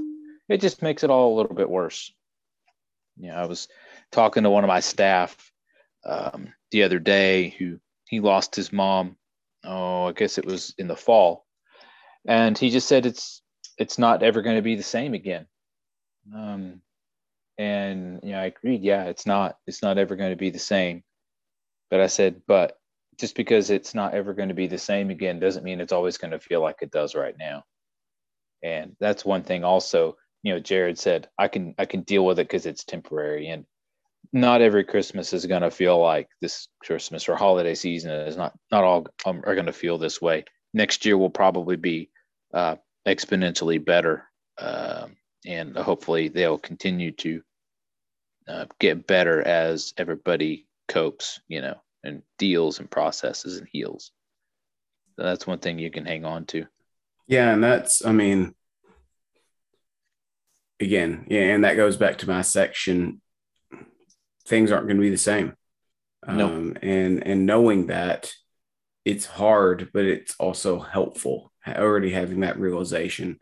it 0.48 0.60
just 0.60 0.82
makes 0.82 1.02
it 1.02 1.10
all 1.10 1.34
a 1.34 1.36
little 1.36 1.56
bit 1.56 1.70
worse. 1.70 2.12
You 3.16 3.28
know, 3.28 3.36
I 3.36 3.46
was 3.46 3.68
talking 4.12 4.42
to 4.42 4.50
one 4.50 4.64
of 4.64 4.68
my 4.68 4.80
staff 4.80 5.36
um, 6.04 6.52
the 6.70 6.84
other 6.84 6.98
day 6.98 7.54
who 7.58 7.78
he 8.06 8.20
lost 8.20 8.54
his 8.54 8.72
mom. 8.72 9.16
Oh, 9.64 10.06
I 10.06 10.12
guess 10.12 10.38
it 10.38 10.46
was 10.46 10.74
in 10.78 10.88
the 10.88 10.96
fall, 10.96 11.44
and 12.28 12.56
he 12.56 12.68
just 12.70 12.86
said 12.86 13.06
it's 13.06 13.42
it's 13.78 13.98
not 13.98 14.22
ever 14.22 14.42
going 14.42 14.56
to 14.56 14.62
be 14.62 14.76
the 14.76 14.82
same 14.82 15.14
again. 15.14 15.46
Um, 16.34 16.82
and 17.56 18.20
you 18.22 18.32
know, 18.32 18.40
I 18.40 18.46
agreed. 18.46 18.82
Yeah, 18.82 19.04
it's 19.04 19.26
not. 19.26 19.56
It's 19.66 19.82
not 19.82 19.98
ever 19.98 20.14
going 20.14 20.30
to 20.30 20.36
be 20.36 20.50
the 20.50 20.58
same. 20.58 21.02
But 21.90 22.00
I 22.00 22.06
said, 22.06 22.42
but 22.46 22.78
just 23.18 23.34
because 23.34 23.70
it's 23.70 23.94
not 23.94 24.14
ever 24.14 24.34
going 24.34 24.50
to 24.50 24.54
be 24.54 24.66
the 24.66 24.78
same 24.78 25.10
again 25.10 25.40
doesn't 25.40 25.64
mean 25.64 25.80
it's 25.80 25.92
always 25.92 26.18
going 26.18 26.32
to 26.32 26.38
feel 26.38 26.60
like 26.60 26.76
it 26.82 26.90
does 26.90 27.14
right 27.14 27.34
now. 27.38 27.64
And 28.62 28.94
that's 29.00 29.24
one 29.24 29.42
thing. 29.42 29.64
Also, 29.64 30.16
you 30.42 30.52
know, 30.52 30.60
Jared 30.60 30.98
said, 30.98 31.28
I 31.38 31.48
can 31.48 31.74
I 31.78 31.86
can 31.86 32.02
deal 32.02 32.26
with 32.26 32.38
it 32.38 32.46
because 32.46 32.66
it's 32.66 32.84
temporary, 32.84 33.48
and 33.48 33.64
not 34.34 34.60
every 34.60 34.84
Christmas 34.84 35.32
is 35.32 35.46
going 35.46 35.62
to 35.62 35.70
feel 35.70 35.98
like 35.98 36.28
this 36.42 36.68
Christmas 36.84 37.26
or 37.28 37.36
holiday 37.36 37.74
season 37.74 38.12
is 38.12 38.36
not 38.36 38.52
not 38.70 38.84
all 38.84 39.06
um, 39.24 39.42
are 39.46 39.54
going 39.54 39.66
to 39.66 39.72
feel 39.72 39.96
this 39.96 40.20
way. 40.20 40.44
Next 40.74 41.06
year 41.06 41.16
will 41.16 41.30
probably 41.30 41.76
be 41.76 42.10
uh, 42.52 42.76
exponentially 43.06 43.84
better, 43.84 44.24
uh, 44.58 45.08
and 45.46 45.76
hopefully 45.76 46.28
they'll 46.28 46.58
continue 46.58 47.12
to 47.12 47.42
uh, 48.48 48.66
get 48.78 49.06
better 49.06 49.46
as 49.46 49.92
everybody 49.96 50.66
copes, 50.88 51.40
you 51.48 51.60
know, 51.60 51.76
and 52.04 52.22
deals 52.38 52.78
and 52.80 52.90
processes 52.90 53.58
and 53.58 53.68
heals. 53.70 54.12
So 55.16 55.24
that's 55.24 55.46
one 55.46 55.58
thing 55.58 55.78
you 55.78 55.90
can 55.90 56.06
hang 56.06 56.24
on 56.24 56.46
to. 56.46 56.66
Yeah, 57.26 57.52
and 57.52 57.62
that's 57.62 58.04
I 58.04 58.12
mean, 58.12 58.54
again, 60.80 61.26
yeah, 61.28 61.54
and 61.54 61.64
that 61.64 61.76
goes 61.76 61.96
back 61.96 62.18
to 62.18 62.28
my 62.28 62.42
section 62.42 63.20
things 64.48 64.72
aren't 64.72 64.86
going 64.86 64.96
to 64.96 65.02
be 65.02 65.10
the 65.10 65.18
same. 65.18 65.54
No. 66.26 66.46
Um, 66.46 66.76
and 66.82 67.24
and 67.24 67.46
knowing 67.46 67.86
that 67.86 68.32
it's 69.04 69.26
hard, 69.26 69.90
but 69.92 70.04
it's 70.04 70.34
also 70.38 70.80
helpful. 70.80 71.52
Already 71.76 72.10
having 72.10 72.40
that 72.40 72.58
realization. 72.58 73.38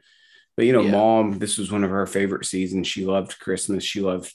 But 0.57 0.67
you 0.67 0.73
know, 0.73 0.83
yeah. 0.83 0.93
mom, 0.93 1.39
this 1.39 1.59
was 1.59 1.71
one 1.71 1.85
of 1.85 1.91
her 1.91 2.07
favorite 2.07 2.47
seasons. 2.47 2.87
She 2.87 3.05
loved 3.05 3.39
Christmas. 3.39 3.85
She 3.85 4.01
loved 4.01 4.33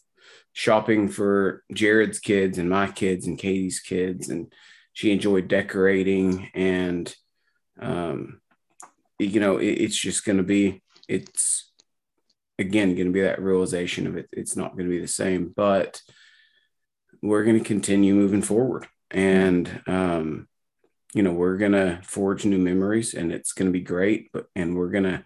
shopping 0.54 1.08
for 1.08 1.64
Jared's 1.74 2.20
kids 2.20 2.58
and 2.58 2.70
my 2.70 2.88
kids 2.88 3.28
and 3.28 3.38
Katie's 3.38 3.80
kids, 3.80 4.30
and 4.30 4.52
she 4.94 5.12
enjoyed 5.12 5.48
decorating. 5.48 6.50
And 6.54 7.14
um, 7.80 8.42
you 9.18 9.40
know, 9.40 9.58
it, 9.58 9.70
it's 9.70 9.98
just 9.98 10.26
going 10.26 10.38
to 10.38 10.44
be 10.44 10.84
it's 11.08 11.72
again 12.60 12.96
going 12.96 13.08
to 13.08 13.14
be 13.14 13.22
that 13.22 13.42
realization 13.42 14.08
of 14.08 14.16
it. 14.18 14.28
It's 14.32 14.56
not 14.56 14.74
going 14.74 14.86
to 14.86 14.96
be 14.96 15.02
the 15.02 15.08
same, 15.08 15.52
but 15.56 16.02
we're 17.22 17.44
going 17.44 17.58
to 17.58 17.66
continue 17.66 18.16
moving 18.16 18.42
forward 18.42 18.88
and 19.12 19.82
um, 19.88 20.48
you 21.14 21.24
know 21.24 21.32
we're 21.34 21.58
going 21.58 21.72
to 21.74 22.00
forge 22.04 22.46
new 22.46 22.58
memories 22.58 23.14
and 23.14 23.32
it's 23.32 23.54
going 23.54 23.68
to 23.68 23.72
be 23.72 23.82
great 23.82 24.30
but 24.32 24.46
and 24.56 24.76
we're 24.76 24.90
going 24.90 25.04
to 25.04 25.24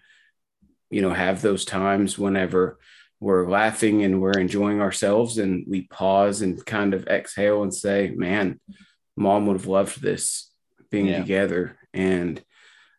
you 0.90 1.02
know 1.02 1.10
have 1.10 1.42
those 1.42 1.64
times 1.64 2.18
whenever 2.18 2.78
we're 3.20 3.48
laughing 3.48 4.04
and 4.04 4.20
we're 4.20 4.38
enjoying 4.38 4.80
ourselves 4.80 5.38
and 5.38 5.64
we 5.68 5.82
pause 5.82 6.42
and 6.42 6.64
kind 6.66 6.92
of 6.94 7.06
exhale 7.06 7.62
and 7.62 7.74
say 7.74 8.12
man 8.16 8.60
mom 9.16 9.46
would 9.46 9.56
have 9.56 9.66
loved 9.66 10.00
this 10.02 10.50
being 10.90 11.06
yeah. 11.06 11.18
together 11.18 11.78
and 11.94 12.42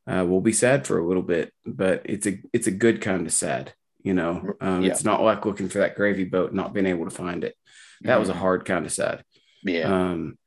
uh, 0.07 0.23
we'll 0.25 0.41
be 0.41 0.53
sad 0.53 0.87
for 0.87 0.97
a 0.97 1.05
little 1.05 1.23
bit 1.23 1.51
but 1.65 2.01
it's 2.05 2.25
a 2.25 2.39
it's 2.53 2.67
a 2.67 2.71
good 2.71 3.01
kind 3.01 3.27
of 3.27 3.33
sad 3.33 3.73
you 4.01 4.13
know 4.13 4.53
um, 4.61 4.83
yeah. 4.83 4.91
it's 4.91 5.03
not 5.03 5.21
like 5.21 5.45
looking 5.45 5.69
for 5.69 5.79
that 5.79 5.95
gravy 5.95 6.23
boat 6.23 6.53
not 6.53 6.73
being 6.73 6.85
able 6.85 7.05
to 7.05 7.11
find 7.11 7.43
it 7.43 7.55
that 8.01 8.11
mm-hmm. 8.11 8.19
was 8.19 8.29
a 8.29 8.33
mm-hmm. 8.33 8.41
hard 8.41 8.65
kind 8.65 8.85
of 8.85 8.91
sad. 8.91 9.23
Yeah. 9.63 10.11
Um, 10.11 10.37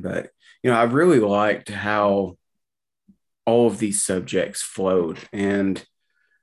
but 0.00 0.30
you 0.62 0.70
know, 0.70 0.76
I 0.76 0.84
really 0.84 1.18
liked 1.18 1.68
how 1.68 2.36
all 3.44 3.66
of 3.66 3.78
these 3.78 4.02
subjects 4.02 4.62
flowed. 4.62 5.18
And 5.32 5.84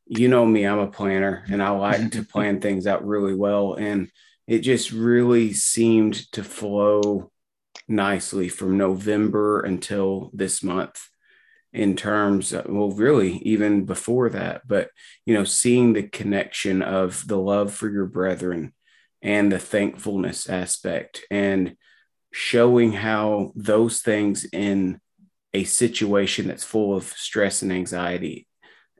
you 0.05 0.27
know 0.27 0.45
me, 0.45 0.65
I'm 0.65 0.79
a 0.79 0.87
planner 0.87 1.45
and 1.49 1.63
I 1.63 1.69
like 1.69 2.11
to 2.11 2.23
plan 2.31 2.59
things 2.59 2.87
out 2.87 3.05
really 3.05 3.33
well. 3.33 3.75
And 3.75 4.09
it 4.47 4.59
just 4.59 4.91
really 4.91 5.53
seemed 5.53 6.31
to 6.33 6.43
flow 6.43 7.31
nicely 7.87 8.49
from 8.49 8.77
November 8.77 9.61
until 9.61 10.31
this 10.33 10.61
month 10.61 11.07
in 11.71 11.95
terms 11.95 12.51
of, 12.51 12.65
well 12.67 12.89
really 12.89 13.37
even 13.39 13.85
before 13.85 14.29
that 14.29 14.67
but 14.67 14.89
you 15.25 15.33
know 15.33 15.43
seeing 15.43 15.93
the 15.93 16.03
connection 16.03 16.81
of 16.81 17.27
the 17.27 17.37
love 17.37 17.71
for 17.71 17.89
your 17.89 18.05
brethren 18.05 18.73
and 19.21 19.51
the 19.51 19.59
thankfulness 19.59 20.49
aspect 20.49 21.21
and 21.29 21.75
showing 22.31 22.91
how 22.91 23.51
those 23.55 24.01
things 24.01 24.45
in 24.51 24.99
a 25.53 25.63
situation 25.63 26.47
that's 26.47 26.63
full 26.63 26.95
of 26.95 27.03
stress 27.03 27.61
and 27.61 27.71
anxiety 27.71 28.47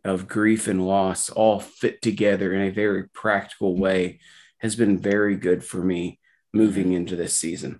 of 0.03 0.27
grief 0.27 0.67
and 0.67 0.85
loss 0.85 1.29
all 1.29 1.59
fit 1.59 2.01
together 2.01 2.53
in 2.53 2.61
a 2.61 2.71
very 2.71 3.07
practical 3.09 3.75
way 3.77 4.19
has 4.59 4.75
been 4.75 4.97
very 4.97 5.35
good 5.35 5.63
for 5.63 5.77
me 5.77 6.19
moving 6.53 6.93
into 6.93 7.15
this 7.15 7.35
season. 7.35 7.79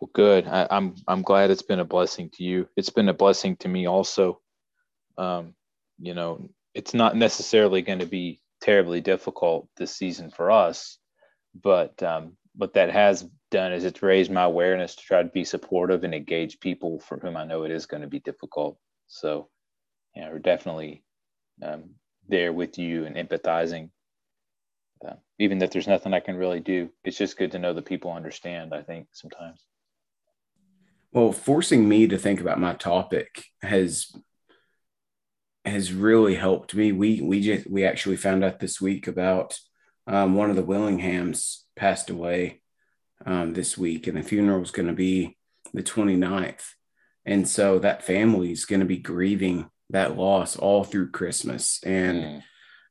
Well 0.00 0.10
good. 0.12 0.48
I, 0.48 0.62
am 0.62 0.68
I'm, 0.70 0.94
I'm 1.06 1.22
glad 1.22 1.50
it's 1.50 1.62
been 1.62 1.78
a 1.78 1.84
blessing 1.84 2.30
to 2.34 2.42
you. 2.42 2.68
It's 2.76 2.90
been 2.90 3.08
a 3.08 3.14
blessing 3.14 3.56
to 3.56 3.68
me 3.68 3.86
also. 3.86 4.40
Um, 5.18 5.54
you 5.98 6.14
know 6.14 6.48
it's 6.74 6.94
not 6.94 7.16
necessarily 7.16 7.82
going 7.82 7.98
to 7.98 8.06
be 8.06 8.40
terribly 8.60 9.00
difficult 9.00 9.68
this 9.76 9.94
season 9.94 10.30
for 10.30 10.50
us. 10.50 10.98
But 11.54 12.00
um, 12.02 12.36
what 12.60 12.74
that 12.74 12.90
has 12.90 13.26
done 13.50 13.72
is 13.72 13.84
it's 13.84 14.02
raised 14.02 14.30
my 14.30 14.42
awareness 14.42 14.94
to 14.94 15.02
try 15.02 15.22
to 15.22 15.30
be 15.30 15.44
supportive 15.44 16.04
and 16.04 16.14
engage 16.14 16.60
people 16.60 17.00
for 17.00 17.18
whom 17.18 17.34
I 17.34 17.46
know 17.46 17.62
it 17.62 17.70
is 17.70 17.86
going 17.86 18.02
to 18.02 18.06
be 18.06 18.20
difficult. 18.20 18.76
So, 19.06 19.48
yeah, 20.14 20.28
we're 20.28 20.40
definitely 20.40 21.02
um, 21.62 21.94
there 22.28 22.52
with 22.52 22.76
you 22.76 23.06
and 23.06 23.16
empathizing. 23.16 23.88
Uh, 25.02 25.14
even 25.38 25.56
that 25.60 25.70
there's 25.72 25.88
nothing 25.88 26.12
I 26.12 26.20
can 26.20 26.36
really 26.36 26.60
do, 26.60 26.90
it's 27.02 27.16
just 27.16 27.38
good 27.38 27.52
to 27.52 27.58
know 27.58 27.72
that 27.72 27.86
people 27.86 28.12
understand. 28.12 28.74
I 28.74 28.82
think 28.82 29.06
sometimes. 29.12 29.64
Well, 31.12 31.32
forcing 31.32 31.88
me 31.88 32.08
to 32.08 32.18
think 32.18 32.42
about 32.42 32.60
my 32.60 32.74
topic 32.74 33.42
has 33.62 34.14
has 35.64 35.94
really 35.94 36.34
helped 36.34 36.74
me. 36.74 36.92
We 36.92 37.22
we 37.22 37.40
just 37.40 37.70
we 37.70 37.86
actually 37.86 38.16
found 38.16 38.44
out 38.44 38.60
this 38.60 38.82
week 38.82 39.06
about 39.06 39.58
um, 40.06 40.34
one 40.34 40.50
of 40.50 40.56
the 40.56 40.64
Willinghams 40.64 41.64
passed 41.76 42.10
away 42.10 42.60
um, 43.24 43.54
this 43.54 43.76
week, 43.76 44.06
and 44.06 44.16
the 44.16 44.22
funeral 44.22 44.62
is 44.62 44.70
going 44.70 44.88
to 44.88 44.94
be 44.94 45.36
the 45.72 45.82
29th. 45.82 46.64
And 47.24 47.48
so 47.48 47.78
that 47.78 48.04
family 48.04 48.50
is 48.52 48.64
going 48.64 48.80
to 48.80 48.86
be 48.86 48.98
grieving 48.98 49.68
that 49.90 50.16
loss 50.16 50.56
all 50.56 50.84
through 50.84 51.10
Christmas. 51.10 51.80
And 51.84 52.24
mm. 52.24 52.42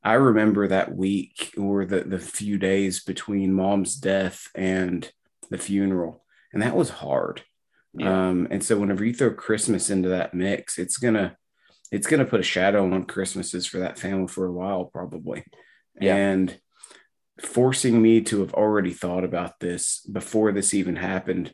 I 0.02 0.14
remember 0.14 0.68
that 0.68 0.94
week 0.94 1.52
or 1.58 1.84
the, 1.84 2.02
the 2.02 2.18
few 2.18 2.58
days 2.58 3.02
between 3.02 3.52
mom's 3.52 3.96
death 3.96 4.48
and 4.54 5.10
the 5.50 5.58
funeral, 5.58 6.24
and 6.52 6.62
that 6.62 6.76
was 6.76 6.90
hard. 6.90 7.42
Yeah. 7.92 8.28
Um, 8.28 8.48
and 8.50 8.62
so 8.62 8.78
whenever 8.78 9.04
you 9.04 9.12
throw 9.12 9.34
Christmas 9.34 9.90
into 9.90 10.10
that 10.10 10.32
mix, 10.32 10.78
it's 10.78 10.96
gonna 10.96 11.36
it's 11.90 12.06
going 12.06 12.20
to 12.20 12.30
put 12.30 12.40
a 12.40 12.44
shadow 12.44 12.84
on 12.92 13.04
Christmases 13.04 13.66
for 13.66 13.78
that 13.78 13.98
family 13.98 14.28
for 14.28 14.46
a 14.46 14.52
while, 14.52 14.84
probably. 14.84 15.44
Yeah. 16.00 16.14
And 16.14 16.58
forcing 17.42 18.00
me 18.00 18.20
to 18.22 18.40
have 18.40 18.54
already 18.54 18.92
thought 18.92 19.24
about 19.24 19.60
this 19.60 20.00
before 20.00 20.52
this 20.52 20.74
even 20.74 20.96
happened 20.96 21.52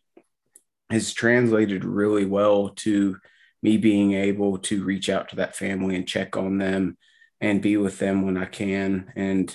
has 0.90 1.12
translated 1.12 1.84
really 1.84 2.24
well 2.24 2.70
to 2.70 3.16
me 3.62 3.76
being 3.76 4.12
able 4.12 4.58
to 4.58 4.84
reach 4.84 5.08
out 5.08 5.28
to 5.28 5.36
that 5.36 5.56
family 5.56 5.96
and 5.96 6.06
check 6.06 6.36
on 6.36 6.58
them 6.58 6.96
and 7.40 7.62
be 7.62 7.76
with 7.76 7.98
them 7.98 8.24
when 8.24 8.36
I 8.36 8.44
can 8.44 9.12
and 9.16 9.54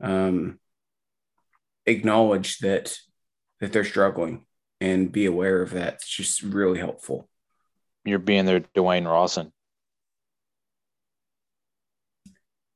um, 0.00 0.58
acknowledge 1.86 2.58
that 2.58 2.96
that 3.60 3.72
they're 3.72 3.84
struggling 3.84 4.44
and 4.82 5.10
be 5.10 5.24
aware 5.24 5.62
of 5.62 5.70
that. 5.70 5.94
It's 5.94 6.08
just 6.08 6.42
really 6.42 6.78
helpful. 6.78 7.28
You're 8.04 8.18
being 8.18 8.44
there, 8.44 8.60
Dwayne 8.60 9.06
Rawson. 9.06 9.52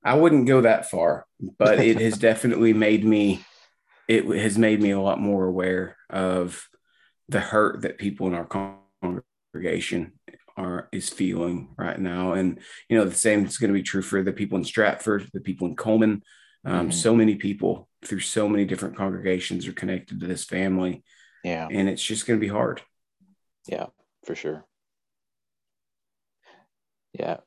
I 0.02 0.14
wouldn't 0.14 0.46
go 0.46 0.62
that 0.62 0.90
far, 0.90 1.26
but 1.58 1.78
it 1.78 2.00
has 2.00 2.18
definitely 2.18 2.72
made 2.72 3.04
me 3.04 3.44
it 4.08 4.24
has 4.24 4.58
made 4.58 4.82
me 4.82 4.90
a 4.90 5.00
lot 5.00 5.20
more 5.20 5.46
aware 5.46 5.96
of 6.08 6.66
the 7.28 7.38
hurt 7.38 7.82
that 7.82 7.98
people 7.98 8.26
in 8.26 8.34
our 8.34 8.44
congregation 9.02 10.14
are 10.56 10.88
is 10.90 11.08
feeling 11.08 11.68
right 11.76 11.98
now. 11.98 12.32
And 12.32 12.58
you 12.88 12.98
know, 12.98 13.04
the 13.04 13.14
same 13.14 13.44
is 13.44 13.58
going 13.58 13.68
to 13.68 13.78
be 13.78 13.84
true 13.84 14.02
for 14.02 14.22
the 14.22 14.32
people 14.32 14.58
in 14.58 14.64
Stratford, 14.64 15.30
the 15.32 15.40
people 15.40 15.68
in 15.68 15.76
Coleman. 15.76 16.22
Um, 16.64 16.88
mm-hmm. 16.88 16.90
So 16.90 17.14
many 17.14 17.36
people 17.36 17.88
through 18.04 18.20
so 18.20 18.48
many 18.48 18.64
different 18.64 18.96
congregations 18.96 19.68
are 19.68 19.72
connected 19.72 20.20
to 20.20 20.26
this 20.26 20.44
family. 20.44 21.04
Yeah. 21.44 21.68
And 21.70 21.88
it's 21.88 22.02
just 22.02 22.26
going 22.26 22.38
to 22.38 22.44
be 22.44 22.52
hard. 22.52 22.82
Yeah, 23.68 23.86
for 24.24 24.34
sure. 24.34 24.66
Yeah 27.12 27.38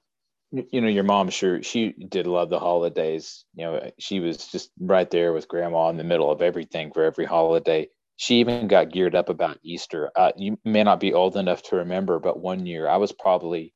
you 0.54 0.82
know, 0.82 0.88
your 0.88 1.04
mom 1.04 1.30
sure 1.30 1.64
she 1.64 1.94
did 1.94 2.28
love 2.28 2.50
the 2.50 2.60
holidays. 2.60 3.44
You 3.56 3.66
know, 3.66 3.92
she 3.98 4.20
was 4.20 4.48
just 4.48 4.72
right 4.80 5.10
there 5.10 5.34
with 5.34 5.48
grandma 5.48 5.90
in 5.90 5.98
the 5.98 6.04
middle 6.04 6.32
of 6.32 6.42
everything 6.42 6.92
for 6.94 7.04
every 7.04 7.26
holiday. 7.26 7.90
She 8.18 8.40
even 8.40 8.68
got 8.68 8.92
geared 8.92 9.16
up 9.16 9.30
about 9.30 9.60
Easter. 9.64 10.12
Uh, 10.16 10.32
you 10.38 10.60
may 10.64 10.84
not 10.84 11.00
be 11.00 11.14
old 11.14 11.36
enough 11.36 11.64
to 11.64 11.78
remember, 11.78 12.20
but 12.20 12.40
one 12.40 12.68
year 12.68 12.88
I 12.88 12.98
was 12.98 13.12
probably 13.12 13.74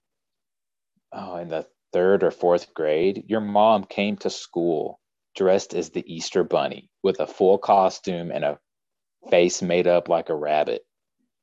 oh 1.11 1.37
in 1.37 1.49
the 1.49 1.65
third 1.93 2.23
or 2.23 2.31
fourth 2.31 2.73
grade. 2.75 3.23
Your 3.27 3.41
mom 3.41 3.83
came 3.83 4.17
to 4.17 4.29
school 4.29 4.99
dressed 5.35 5.73
as 5.73 5.89
the 5.89 6.03
Easter 6.11 6.43
bunny 6.43 6.89
with 7.01 7.19
a 7.19 7.27
full 7.27 7.57
costume 7.57 8.31
and 8.31 8.43
a 8.43 8.59
face 9.31 9.61
made 9.63 9.87
up 9.87 10.09
like 10.09 10.29
a 10.29 10.35
rabbit 10.35 10.83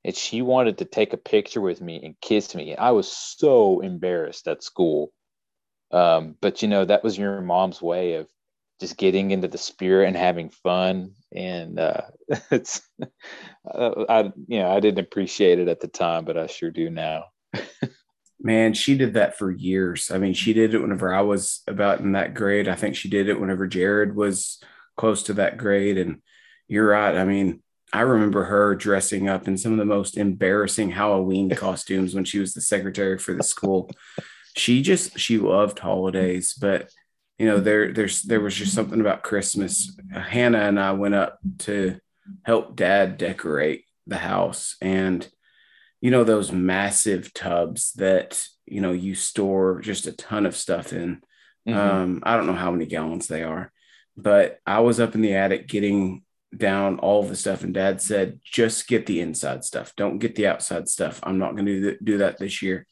and 0.04 0.14
she 0.14 0.42
wanted 0.42 0.78
to 0.78 0.84
take 0.84 1.12
a 1.12 1.18
picture 1.18 1.60
with 1.60 1.80
me 1.80 2.00
and 2.04 2.20
kiss 2.20 2.54
me. 2.54 2.76
I 2.76 2.90
was 2.90 3.10
so 3.10 3.80
embarrassed 3.80 4.46
at 4.46 4.62
school. 4.62 5.12
Um, 5.94 6.34
but 6.40 6.60
you 6.60 6.68
know, 6.68 6.84
that 6.84 7.04
was 7.04 7.16
your 7.16 7.40
mom's 7.40 7.80
way 7.80 8.14
of 8.14 8.28
just 8.80 8.96
getting 8.96 9.30
into 9.30 9.46
the 9.46 9.58
spirit 9.58 10.08
and 10.08 10.16
having 10.16 10.50
fun. 10.50 11.12
And 11.32 11.78
uh, 11.78 12.02
it's, 12.50 12.82
uh, 13.72 14.04
I, 14.08 14.32
you 14.48 14.58
know, 14.58 14.70
I 14.70 14.80
didn't 14.80 15.04
appreciate 15.04 15.60
it 15.60 15.68
at 15.68 15.80
the 15.80 15.88
time, 15.88 16.24
but 16.24 16.36
I 16.36 16.48
sure 16.48 16.72
do 16.72 16.90
now. 16.90 17.26
Man, 18.40 18.74
she 18.74 18.98
did 18.98 19.14
that 19.14 19.38
for 19.38 19.50
years. 19.52 20.10
I 20.10 20.18
mean, 20.18 20.34
she 20.34 20.52
did 20.52 20.74
it 20.74 20.80
whenever 20.80 21.14
I 21.14 21.22
was 21.22 21.62
about 21.68 22.00
in 22.00 22.12
that 22.12 22.34
grade. 22.34 22.68
I 22.68 22.74
think 22.74 22.96
she 22.96 23.08
did 23.08 23.28
it 23.28 23.40
whenever 23.40 23.68
Jared 23.68 24.16
was 24.16 24.60
close 24.96 25.22
to 25.24 25.34
that 25.34 25.56
grade. 25.56 25.96
And 25.96 26.20
you're 26.66 26.88
right. 26.88 27.16
I 27.16 27.24
mean, 27.24 27.62
I 27.92 28.00
remember 28.00 28.44
her 28.44 28.74
dressing 28.74 29.28
up 29.28 29.46
in 29.46 29.56
some 29.56 29.70
of 29.70 29.78
the 29.78 29.84
most 29.84 30.16
embarrassing 30.16 30.90
Halloween 30.90 31.48
costumes 31.56 32.14
when 32.14 32.24
she 32.24 32.40
was 32.40 32.52
the 32.52 32.60
secretary 32.60 33.18
for 33.18 33.34
the 33.34 33.44
school. 33.44 33.88
She 34.56 34.82
just 34.82 35.18
she 35.18 35.38
loved 35.38 35.78
holidays, 35.78 36.54
but 36.54 36.90
you 37.38 37.46
know 37.46 37.58
there 37.58 37.92
there's 37.92 38.22
there 38.22 38.40
was 38.40 38.54
just 38.54 38.74
something 38.74 39.00
about 39.00 39.22
Christmas. 39.22 39.98
Hannah 40.12 40.60
and 40.60 40.78
I 40.78 40.92
went 40.92 41.14
up 41.14 41.38
to 41.60 41.98
help 42.42 42.76
Dad 42.76 43.18
decorate 43.18 43.84
the 44.06 44.16
house, 44.16 44.76
and 44.80 45.26
you 46.00 46.10
know 46.10 46.24
those 46.24 46.52
massive 46.52 47.32
tubs 47.34 47.92
that 47.94 48.46
you 48.66 48.80
know 48.80 48.92
you 48.92 49.14
store 49.14 49.80
just 49.80 50.06
a 50.06 50.12
ton 50.12 50.46
of 50.46 50.56
stuff 50.56 50.92
in. 50.92 51.22
Mm-hmm. 51.68 51.78
Um, 51.78 52.22
I 52.22 52.36
don't 52.36 52.46
know 52.46 52.52
how 52.52 52.70
many 52.70 52.86
gallons 52.86 53.26
they 53.26 53.42
are, 53.42 53.72
but 54.16 54.58
I 54.66 54.80
was 54.80 55.00
up 55.00 55.14
in 55.14 55.22
the 55.22 55.34
attic 55.34 55.66
getting 55.66 56.22
down 56.56 56.98
all 56.98 57.22
the 57.22 57.36
stuff 57.36 57.62
and 57.62 57.74
dad 57.74 58.00
said 58.00 58.40
just 58.44 58.86
get 58.86 59.06
the 59.06 59.20
inside 59.20 59.64
stuff 59.64 59.92
don't 59.96 60.18
get 60.18 60.34
the 60.34 60.46
outside 60.46 60.88
stuff 60.88 61.20
i'm 61.22 61.38
not 61.38 61.54
going 61.54 61.66
to 61.66 61.96
do 62.02 62.18
that 62.18 62.38
this 62.38 62.62
year 62.62 62.86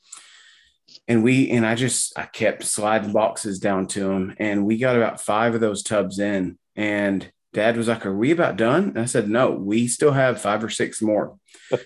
and 1.08 1.22
we 1.22 1.50
and 1.50 1.66
i 1.66 1.74
just 1.74 2.16
i 2.18 2.24
kept 2.24 2.64
sliding 2.64 3.12
boxes 3.12 3.58
down 3.58 3.86
to 3.86 4.10
him 4.10 4.34
and 4.38 4.64
we 4.64 4.78
got 4.78 4.96
about 4.96 5.20
five 5.20 5.54
of 5.54 5.60
those 5.60 5.82
tubs 5.82 6.18
in. 6.18 6.58
And 6.76 7.30
dad 7.52 7.76
was 7.76 7.88
like 7.88 8.06
are 8.06 8.16
we 8.16 8.30
about 8.30 8.56
done? 8.56 8.90
And 8.90 9.00
i 9.00 9.04
said 9.04 9.28
no 9.28 9.50
we 9.50 9.88
still 9.88 10.12
have 10.12 10.40
five 10.40 10.62
or 10.62 10.70
six 10.70 11.02
more. 11.02 11.38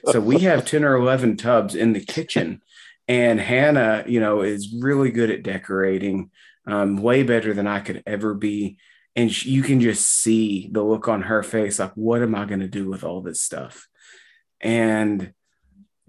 So 0.06 0.20
we 0.20 0.40
have 0.40 0.64
10 0.66 0.84
or 0.84 0.96
11 0.96 1.36
tubs 1.36 1.74
in 1.74 1.92
the 1.92 2.04
kitchen. 2.04 2.62
And 3.08 3.40
hannah 3.40 4.04
you 4.06 4.20
know 4.20 4.42
is 4.42 4.74
really 4.80 5.10
good 5.10 5.30
at 5.30 5.42
decorating 5.42 6.30
um, 6.66 6.96
way 6.96 7.22
better 7.22 7.54
than 7.54 7.66
i 7.66 7.80
could 7.80 8.02
ever 8.06 8.34
be. 8.34 8.78
And 9.14 9.32
she, 9.32 9.50
you 9.50 9.62
can 9.62 9.80
just 9.80 10.06
see 10.06 10.68
the 10.70 10.82
look 10.82 11.08
on 11.08 11.22
her 11.22 11.42
face 11.42 11.78
like 11.78 11.92
what 11.94 12.22
am 12.22 12.34
i 12.34 12.44
going 12.44 12.60
to 12.60 12.68
do 12.68 12.88
with 12.88 13.04
all 13.04 13.22
this 13.22 13.40
stuff? 13.40 13.86
And 14.60 15.32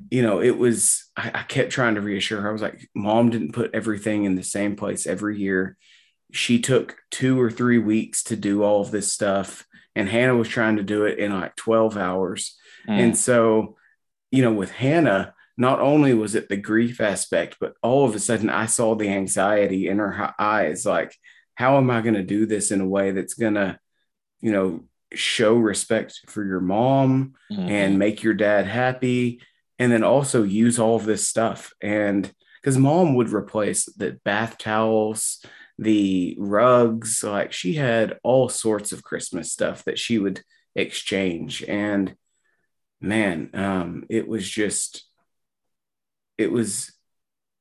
you 0.10 0.22
know 0.22 0.42
it 0.42 0.58
was 0.58 1.06
I, 1.15 1.32
I, 1.34 1.43
kept 1.43 1.72
trying 1.72 1.95
to 1.95 2.02
reassure 2.02 2.41
her 2.41 2.50
i 2.50 2.52
was 2.52 2.62
like 2.62 2.88
mom 2.95 3.30
didn't 3.30 3.54
put 3.54 3.74
everything 3.74 4.26
in 4.26 4.36
the 4.36 4.43
same 4.43 4.76
place 4.76 5.08
every 5.08 5.39
year 5.39 5.78
she 6.32 6.60
took 6.60 6.98
two 7.10 7.39
or 7.39 7.50
three 7.50 7.80
weeks 7.80 8.24
to 8.26 8.36
do 8.36 8.63
all 8.63 8.82
of 8.82 8.91
this 8.91 9.12
stuff 9.12 9.65
and 9.95 10.08
hannah 10.08 10.36
was 10.36 10.48
trying 10.48 10.78
to 10.78 10.84
do 10.84 11.06
it 11.06 11.19
in 11.19 11.34
like 11.34 11.56
12 11.56 11.98
hours 11.98 12.56
mm. 12.88 12.93
and 12.93 13.17
so 13.17 13.76
you 14.32 14.43
know 14.43 14.54
with 14.54 14.72
hannah 14.72 15.34
not 15.58 15.80
only 15.80 16.13
was 16.13 16.36
it 16.36 16.50
the 16.50 16.58
grief 16.58 17.02
aspect 17.02 17.58
but 17.60 17.74
all 17.82 18.06
of 18.06 18.13
a 18.13 18.19
sudden 18.19 18.50
i 18.50 18.65
saw 18.65 18.93
the 18.93 19.10
anxiety 19.10 19.88
in 19.88 19.98
her 19.98 20.34
eyes 20.39 20.86
like 20.86 21.15
how 21.58 21.78
am 21.78 21.89
I 21.89 22.02
going 22.02 22.13
to 22.13 22.24
do 22.24 22.45
this 22.45 22.69
in 22.69 22.82
a 22.82 22.88
way 22.88 23.12
that's 23.12 23.34
going 23.34 23.56
to, 23.56 23.80
you 24.41 24.52
know, 24.52 24.84
show 25.12 25.56
respect 25.56 26.22
for 26.28 26.45
your 26.45 26.60
mom 26.60 27.34
mm-hmm. 27.52 27.67
and 27.67 27.98
make 27.98 28.22
your 28.22 28.36
dad 28.36 28.67
happy 28.67 29.41
and 29.80 29.92
then 29.92 30.04
also 30.04 30.44
use 30.44 30.80
all 30.80 30.96
of 30.96 31.06
this 31.06 31.28
stuff 31.28 31.74
and 31.82 32.32
because 32.62 32.78
mom 32.78 33.16
would 33.16 33.30
replace 33.30 33.86
the 33.86 34.20
bath 34.24 34.58
towels 34.58 35.44
the 35.80 36.36
rugs 36.40 37.24
like 37.24 37.54
she 37.54 37.74
had 37.74 38.18
all 38.24 38.50
sorts 38.50 38.92
of 38.92 39.04
christmas 39.04 39.52
stuff 39.52 39.84
that 39.84 40.00
she 40.00 40.18
would 40.18 40.42
exchange 40.76 41.63
and 41.63 42.16
man 43.00 43.50
um 43.54 44.04
it 44.10 44.28
was 44.28 44.48
just 44.48 45.06
it 46.38 46.52
was 46.52 46.92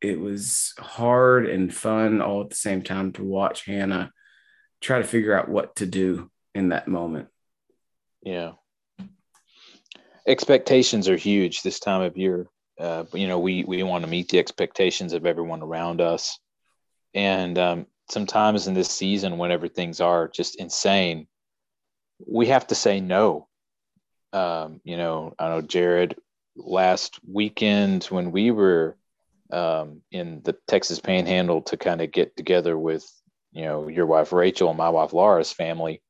it 0.01 0.21
was 0.21 0.75
hard 0.79 1.49
and 1.49 1.75
fun 1.75 2.21
all 2.21 2.43
at 2.43 2.51
the 2.51 2.57
same 2.57 2.83
time 2.83 3.13
to 3.13 3.25
watch 3.25 3.65
Hannah 3.65 4.13
try 4.81 4.99
to 4.99 5.05
figure 5.05 5.37
out 5.37 5.49
what 5.49 5.77
to 5.77 5.87
do 5.87 6.31
in 6.55 6.69
that 6.69 6.87
moment. 6.87 7.29
Yeah. 8.23 8.53
Expectations 10.27 11.09
are 11.09 11.17
huge 11.17 11.63
this 11.63 11.79
time 11.79 12.03
of 12.03 12.17
year. 12.17 12.49
Uh, 12.79 13.05
you 13.13 13.27
know, 13.27 13.39
we 13.39 13.65
we 13.65 13.83
want 13.83 14.05
to 14.05 14.11
meet 14.11 14.29
the 14.29 14.39
expectations 14.39 15.13
of 15.13 15.25
everyone 15.25 15.63
around 15.63 16.01
us, 16.01 16.39
and 17.15 17.57
um, 17.59 17.87
sometimes 18.11 18.67
in 18.67 18.75
this 18.75 18.91
season, 18.91 19.39
whenever 19.39 19.69
things 19.69 20.01
are 20.01 20.29
just 20.29 20.57
insane, 20.57 21.27
we 22.27 22.47
have 22.47 22.67
to 22.67 22.75
say 22.75 23.01
no. 23.01 23.49
Um, 24.33 24.81
you 24.85 24.97
know, 24.97 25.35
I 25.39 25.49
know 25.49 25.63
Jared 25.63 26.17
last 26.57 27.19
weekend 27.31 28.05
when 28.05 28.33
we 28.33 28.51
were 28.51 28.97
um, 29.53 30.03
in 30.11 30.43
the 30.43 30.57
Texas 30.67 30.99
Panhandle 30.99 31.63
to 31.63 31.77
kind 31.77 32.01
of 32.01 32.11
get 32.11 32.37
together 32.37 32.77
with 32.77 33.09
you 33.53 33.65
know 33.65 33.89
your 33.89 34.07
wife 34.07 34.33
Rachel 34.33 34.69
and 34.69 34.79
my 34.79 34.89
wife 34.89 35.13
Laura's 35.13 35.53
family. 35.53 36.03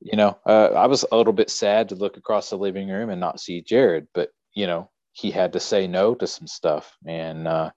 You 0.00 0.16
know, 0.16 0.38
uh, 0.46 0.68
I 0.74 0.86
was 0.86 1.04
a 1.10 1.16
little 1.16 1.32
bit 1.32 1.50
sad 1.50 1.88
to 1.88 1.94
look 1.94 2.16
across 2.16 2.50
the 2.50 2.58
living 2.58 2.88
room 2.88 3.10
and 3.10 3.20
not 3.20 3.40
see 3.40 3.62
Jared, 3.62 4.08
but 4.14 4.30
you 4.54 4.66
know 4.66 4.90
he 5.12 5.30
had 5.30 5.54
to 5.54 5.60
say 5.60 5.86
no 5.86 6.14
to 6.14 6.26
some 6.26 6.46
stuff 6.46 6.94
and 7.06 7.48
uh, 7.48 7.70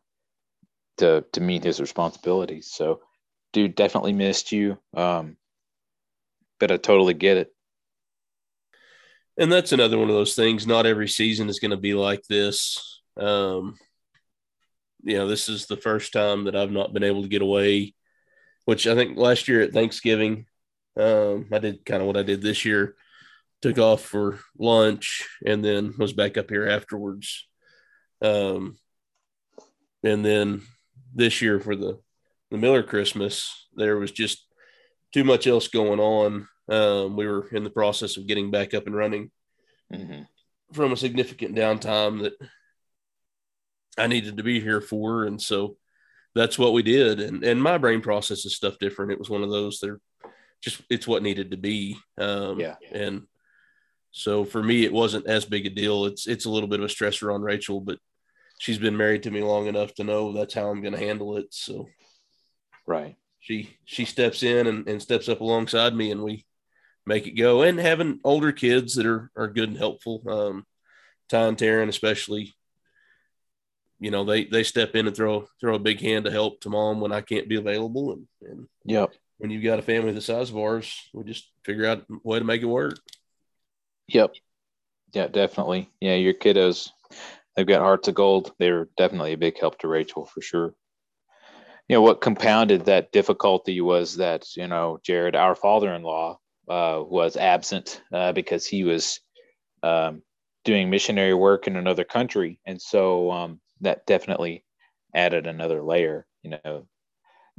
to 0.98 1.24
to 1.32 1.42
meet 1.42 1.64
his 1.64 1.80
responsibilities. 1.80 2.70
So, 2.72 3.02
dude, 3.54 3.76
definitely 3.76 4.14
missed 4.14 4.52
you, 4.52 4.78
um, 4.96 5.38
but 6.60 6.72
I 6.72 6.78
totally 6.78 7.14
get 7.14 7.38
it. 7.38 7.54
And 9.38 9.50
that's 9.50 9.72
another 9.72 9.98
one 9.98 10.10
of 10.10 10.16
those 10.16 10.36
things. 10.36 10.68
Not 10.68 10.86
every 10.86 11.08
season 11.08 11.48
is 11.48 11.60
going 11.60 11.72
to 11.72 11.78
be 11.78 11.94
like 11.94 12.24
this. 12.28 13.02
Um, 13.18 13.78
you 15.04 15.18
know, 15.18 15.28
this 15.28 15.48
is 15.48 15.66
the 15.66 15.78
first 15.78 16.12
time 16.12 16.44
that 16.44 16.58
I've 16.58 16.72
not 16.72 16.92
been 16.92 17.04
able 17.04 17.22
to 17.22 17.30
get 17.30 17.42
away, 17.42 17.94
which 18.66 18.86
I 18.86 18.96
think 18.96 19.18
last 19.18 19.48
year 19.48 19.62
at 19.62 19.72
Thanksgiving, 19.72 20.46
um, 21.00 21.48
I 21.52 21.60
did 21.60 21.86
kind 21.86 22.02
of 22.02 22.08
what 22.08 22.18
I 22.18 22.24
did 22.24 22.42
this 22.42 22.66
year, 22.66 22.96
took 23.62 23.78
off 23.78 24.02
for 24.02 24.40
lunch 24.58 25.28
and 25.46 25.64
then 25.64 25.94
was 25.98 26.14
back 26.14 26.38
up 26.38 26.50
here 26.50 26.68
afterwards. 26.68 27.48
Um, 28.22 28.78
and 30.04 30.24
then 30.26 30.62
this 31.14 31.42
year 31.42 31.60
for 31.60 31.76
the, 31.76 32.00
the 32.52 32.58
Miller 32.58 32.84
Christmas, 32.84 33.68
there 33.76 33.98
was 33.98 34.12
just 34.12 34.46
too 35.14 35.24
much 35.24 35.48
else 35.48 35.68
going 35.68 36.00
on. 36.00 36.48
Um, 36.70 37.16
we 37.16 37.26
were 37.28 37.48
in 37.50 37.64
the 37.64 37.70
process 37.70 38.18
of 38.18 38.28
getting 38.28 38.52
back 38.52 38.74
up 38.74 38.86
and 38.86 38.96
running 38.96 39.32
mm-hmm. 39.92 40.24
from 40.74 40.92
a 40.92 40.98
significant 40.98 41.56
downtime 41.56 42.24
that 42.24 42.34
I 43.98 44.08
needed 44.08 44.38
to 44.38 44.44
be 44.44 44.60
here 44.60 44.82
for. 44.82 45.26
And 45.26 45.42
so 45.42 45.78
that's 46.36 46.60
what 46.60 46.74
we 46.74 46.84
did. 46.84 47.20
And 47.20 47.44
and 47.44 47.62
my 47.62 47.78
brain 47.78 48.02
processes 48.02 48.56
stuff 48.56 48.78
different. 48.80 49.12
It 49.12 49.20
was 49.20 49.30
one 49.30 49.44
of 49.44 49.50
those 49.50 49.80
that 49.80 50.00
just 50.62 50.82
it's 50.90 51.08
what 51.08 51.24
needed 51.24 51.52
to 51.52 51.58
be. 51.58 51.98
Um, 52.18 52.60
yeah. 52.60 52.76
And 52.92 53.24
so 54.12 54.44
for 54.44 54.62
me, 54.62 54.84
it 54.84 54.94
wasn't 54.94 55.28
as 55.28 55.46
big 55.46 55.66
a 55.66 55.70
deal. 55.70 56.06
It's 56.06 56.28
it's 56.28 56.46
a 56.46 56.50
little 56.50 56.70
bit 56.70 56.80
of 56.80 56.86
a 56.86 56.94
stressor 56.94 57.34
on 57.34 57.42
Rachel, 57.42 57.80
but 57.80 58.00
she's 58.58 58.78
been 58.78 58.98
married 58.98 59.24
to 59.24 59.32
me 59.32 59.42
long 59.42 59.68
enough 59.68 59.94
to 59.96 60.04
know 60.04 60.34
that's 60.34 60.54
how 60.54 60.70
I'm 60.70 60.82
going 60.82 60.94
to 60.94 61.00
handle 61.00 61.38
it. 61.38 61.48
So, 61.54 61.88
right. 62.86 63.16
She 63.40 63.78
she 63.86 64.06
steps 64.06 64.44
in 64.44 64.68
and, 64.68 64.88
and 64.88 65.02
steps 65.02 65.30
up 65.30 65.42
alongside 65.42 65.96
me, 65.96 66.12
and 66.12 66.24
we 66.24 66.46
make 67.06 67.26
it 67.26 67.32
go. 67.32 67.62
And 67.62 67.80
having 67.80 68.20
older 68.24 68.52
kids 68.52 68.96
that 68.96 69.06
are 69.06 69.32
are 69.36 69.48
good 69.48 69.70
and 69.70 69.78
helpful. 69.78 70.22
Um, 70.28 70.66
Ty 71.30 71.44
and 71.44 71.58
Taryn, 71.58 71.88
especially, 71.88 72.54
you 74.00 74.12
know 74.12 74.26
they 74.26 74.46
they 74.46 74.64
step 74.64 74.96
in 74.96 75.08
and 75.08 75.16
throw 75.16 75.48
throw 75.60 75.76
a 75.76 75.80
big 75.80 76.02
hand 76.02 76.26
to 76.26 76.32
help 76.32 76.62
to 76.62 76.70
mom 76.70 77.00
when 77.00 77.12
I 77.12 77.22
can't 77.22 77.50
be 77.50 77.56
available 77.56 78.14
and 78.14 78.28
and 78.42 78.68
yep 78.86 79.14
when 79.40 79.50
you've 79.50 79.64
got 79.64 79.80
a 79.80 79.82
family 79.82 80.12
the 80.12 80.22
size 80.22 80.50
of 80.50 80.58
ours 80.58 81.10
we 81.14 81.24
just 81.24 81.50
figure 81.66 81.86
out 81.86 82.06
a 82.10 82.16
way 82.24 82.40
to 82.40 82.46
make 82.46 82.62
it 82.62 82.66
work. 82.66 82.98
Yep. 84.08 84.34
Yeah 85.14 85.28
definitely. 85.28 85.90
Yeah 86.00 86.16
your 86.16 86.34
kiddos 86.34 86.90
they've 87.56 87.68
got 87.68 87.82
hearts 87.82 88.08
of 88.08 88.16
gold. 88.16 88.54
They're 88.58 88.88
definitely 88.96 89.34
a 89.34 89.38
big 89.38 89.60
help 89.60 89.80
to 89.80 89.88
Rachel 89.88 90.26
for 90.26 90.42
sure. 90.42 90.74
You 91.90 91.96
know 91.96 92.02
what 92.02 92.22
compounded 92.22 92.86
that 92.86 93.12
difficulty 93.12 93.82
was 93.82 94.18
that 94.18 94.46
you 94.56 94.68
know 94.68 95.00
Jared, 95.04 95.36
our 95.36 95.56
father-in-law, 95.56 96.40
uh, 96.70 97.04
was 97.06 97.36
absent 97.36 98.02
uh, 98.14 98.32
because 98.32 98.66
he 98.66 98.84
was 98.84 99.20
um, 99.84 100.22
doing 100.64 100.90
missionary 100.90 101.34
work 101.34 101.68
in 101.68 101.76
another 101.76 102.04
country, 102.04 102.60
and 102.66 102.82
so 102.82 103.32
um, 103.32 103.60
that 103.82 104.06
definitely 104.06 104.64
added 105.16 105.48
another 105.48 105.84
layer. 105.84 106.28
You 106.44 106.60
know, 106.64 106.88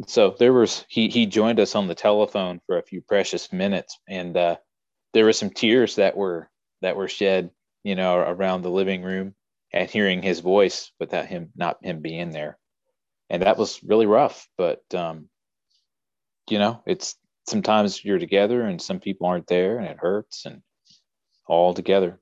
so 0.06 0.36
there 0.38 0.52
was 0.52 0.84
he 0.88 1.08
he 1.08 1.26
joined 1.26 1.60
us 1.60 1.74
on 1.74 1.88
the 1.88 1.94
telephone 1.94 2.60
for 2.66 2.78
a 2.78 2.82
few 2.82 3.02
precious 3.02 3.52
minutes, 3.52 3.98
and 4.08 4.36
uh, 4.36 4.56
there 5.12 5.24
were 5.24 5.32
some 5.32 5.50
tears 5.50 5.96
that 5.96 6.16
were 6.16 6.50
that 6.82 6.96
were 6.96 7.08
shed, 7.08 7.50
you 7.84 7.94
know, 7.96 8.16
around 8.18 8.62
the 8.62 8.70
living 8.70 9.02
room 9.02 9.34
at 9.72 9.90
hearing 9.90 10.22
his 10.22 10.40
voice 10.40 10.92
without 11.00 11.26
him 11.26 11.50
not 11.56 11.84
him 11.84 12.00
being 12.00 12.30
there 12.30 12.58
and 13.30 13.42
that 13.42 13.56
was 13.56 13.82
really 13.82 14.06
rough. 14.06 14.48
But 14.58 14.82
um, 14.94 15.28
you 16.50 16.58
know, 16.58 16.82
it's 16.86 17.16
sometimes 17.48 18.04
you're 18.04 18.18
together 18.18 18.62
and 18.62 18.82
some 18.82 19.00
people 19.00 19.28
aren't 19.28 19.46
there, 19.46 19.78
and 19.78 19.86
it 19.86 19.98
hurts, 19.98 20.44
and 20.44 20.62
all 21.46 21.72
together. 21.72 22.20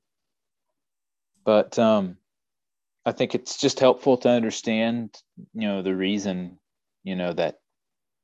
But 1.44 1.78
um, 1.78 2.18
I 3.06 3.12
think 3.12 3.34
it's 3.34 3.58
just 3.58 3.80
helpful 3.80 4.18
to 4.18 4.28
understand, 4.28 5.16
you 5.54 5.66
know, 5.66 5.82
the 5.82 5.96
reason, 5.96 6.58
you 7.04 7.16
know, 7.16 7.32
that 7.32 7.56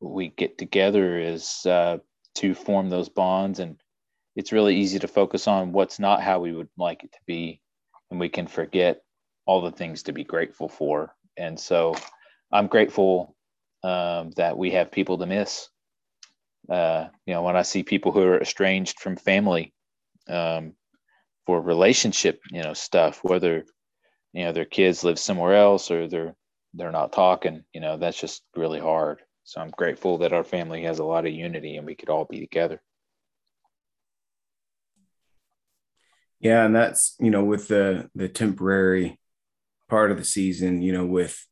we 0.05 0.29
get 0.29 0.59
together 0.59 1.19
is 1.19 1.65
uh, 1.67 1.99
to 2.37 2.55
form 2.55 2.91
those 2.91 3.09
bonds, 3.09 3.59
and 3.59 3.81
it's 4.37 4.53
really 4.53 4.77
easy 4.77 4.99
to 4.99 5.09
focus 5.09 5.49
on 5.49 5.73
what's 5.73 5.99
not 5.99 6.23
how 6.23 6.41
we 6.41 6.53
would 6.53 6.69
like 6.77 7.05
it 7.05 7.13
to 7.13 7.19
be, 7.27 7.61
and 8.11 8.21
we 8.21 8.29
can 8.29 8.47
forget 8.47 9.03
all 9.47 9.63
the 9.63 9.73
things 9.73 10.05
to 10.05 10.13
be 10.13 10.25
grateful 10.25 10.69
for. 10.69 11.15
And 11.37 11.59
so 11.59 11.95
I'm 12.53 12.67
grateful 12.67 13.37
um, 13.83 14.31
that 14.37 14.57
we 14.57 14.73
have 14.73 14.91
people 14.93 15.19
to 15.19 15.27
miss. 15.27 15.69
Uh, 16.69 17.09
you 17.27 17.35
know, 17.35 17.43
when 17.43 17.57
I 17.57 17.63
see 17.63 17.83
people 17.83 18.13
who 18.13 18.23
are 18.23 18.41
estranged 18.41 19.01
from 19.01 19.17
family 19.17 19.75
um, 20.29 20.75
for 21.47 21.61
relationship, 21.61 22.41
you 22.51 22.63
know, 22.63 22.73
stuff, 22.73 23.21
whether 23.23 23.65
you 24.33 24.45
know 24.45 24.53
their 24.53 24.65
kids 24.65 25.05
live 25.05 25.19
somewhere 25.19 25.55
else 25.55 25.91
or 25.91 26.09
they're 26.09 26.35
they're 26.75 26.91
not 26.91 27.13
talking, 27.13 27.65
you 27.73 27.81
know, 27.81 27.97
that's 27.97 28.21
just 28.21 28.43
really 28.57 28.81
hard. 28.81 29.21
So 29.45 29.61
I'm 29.61 29.71
grateful 29.71 30.19
that 30.19 30.33
our 30.33 30.45
family 30.45 30.83
has 30.85 30.99
a 30.99 31.05
lot 31.05 31.27
of 31.27 31.33
unity 31.33 31.77
and 31.77 31.87
we 31.87 31.95
could 31.95 32.09
all 32.09 32.25
be 32.25 32.41
together. 32.41 32.81
Yeah, 36.41 36.65
and 36.65 36.75
that's 36.75 37.17
you 37.21 37.31
know 37.31 37.45
with 37.45 37.69
the 37.69 38.11
the 38.15 38.29
temporary 38.29 39.19
part 39.89 40.11
of 40.11 40.19
the 40.19 40.25
season, 40.25 40.83
you 40.83 40.93
know, 40.93 41.07
with 41.07 41.47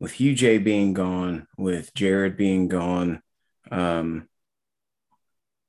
with 0.00 0.12
Hugh 0.12 0.34
J 0.34 0.58
being 0.58 0.94
gone, 0.94 1.46
with 1.58 1.92
Jared 1.94 2.36
being 2.36 2.68
gone, 2.68 3.22
um, 3.70 4.28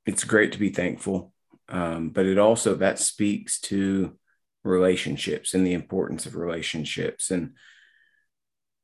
it's 0.06 0.24
great 0.24 0.52
to 0.52 0.58
be 0.58 0.70
thankful. 0.70 1.32
Um, 1.68 2.10
but 2.10 2.26
it 2.26 2.38
also 2.38 2.74
that 2.76 2.98
speaks 2.98 3.58
to 3.62 4.16
relationships 4.64 5.54
and 5.54 5.66
the 5.66 5.72
importance 5.72 6.26
of 6.26 6.36
relationships. 6.36 7.30
And 7.30 7.54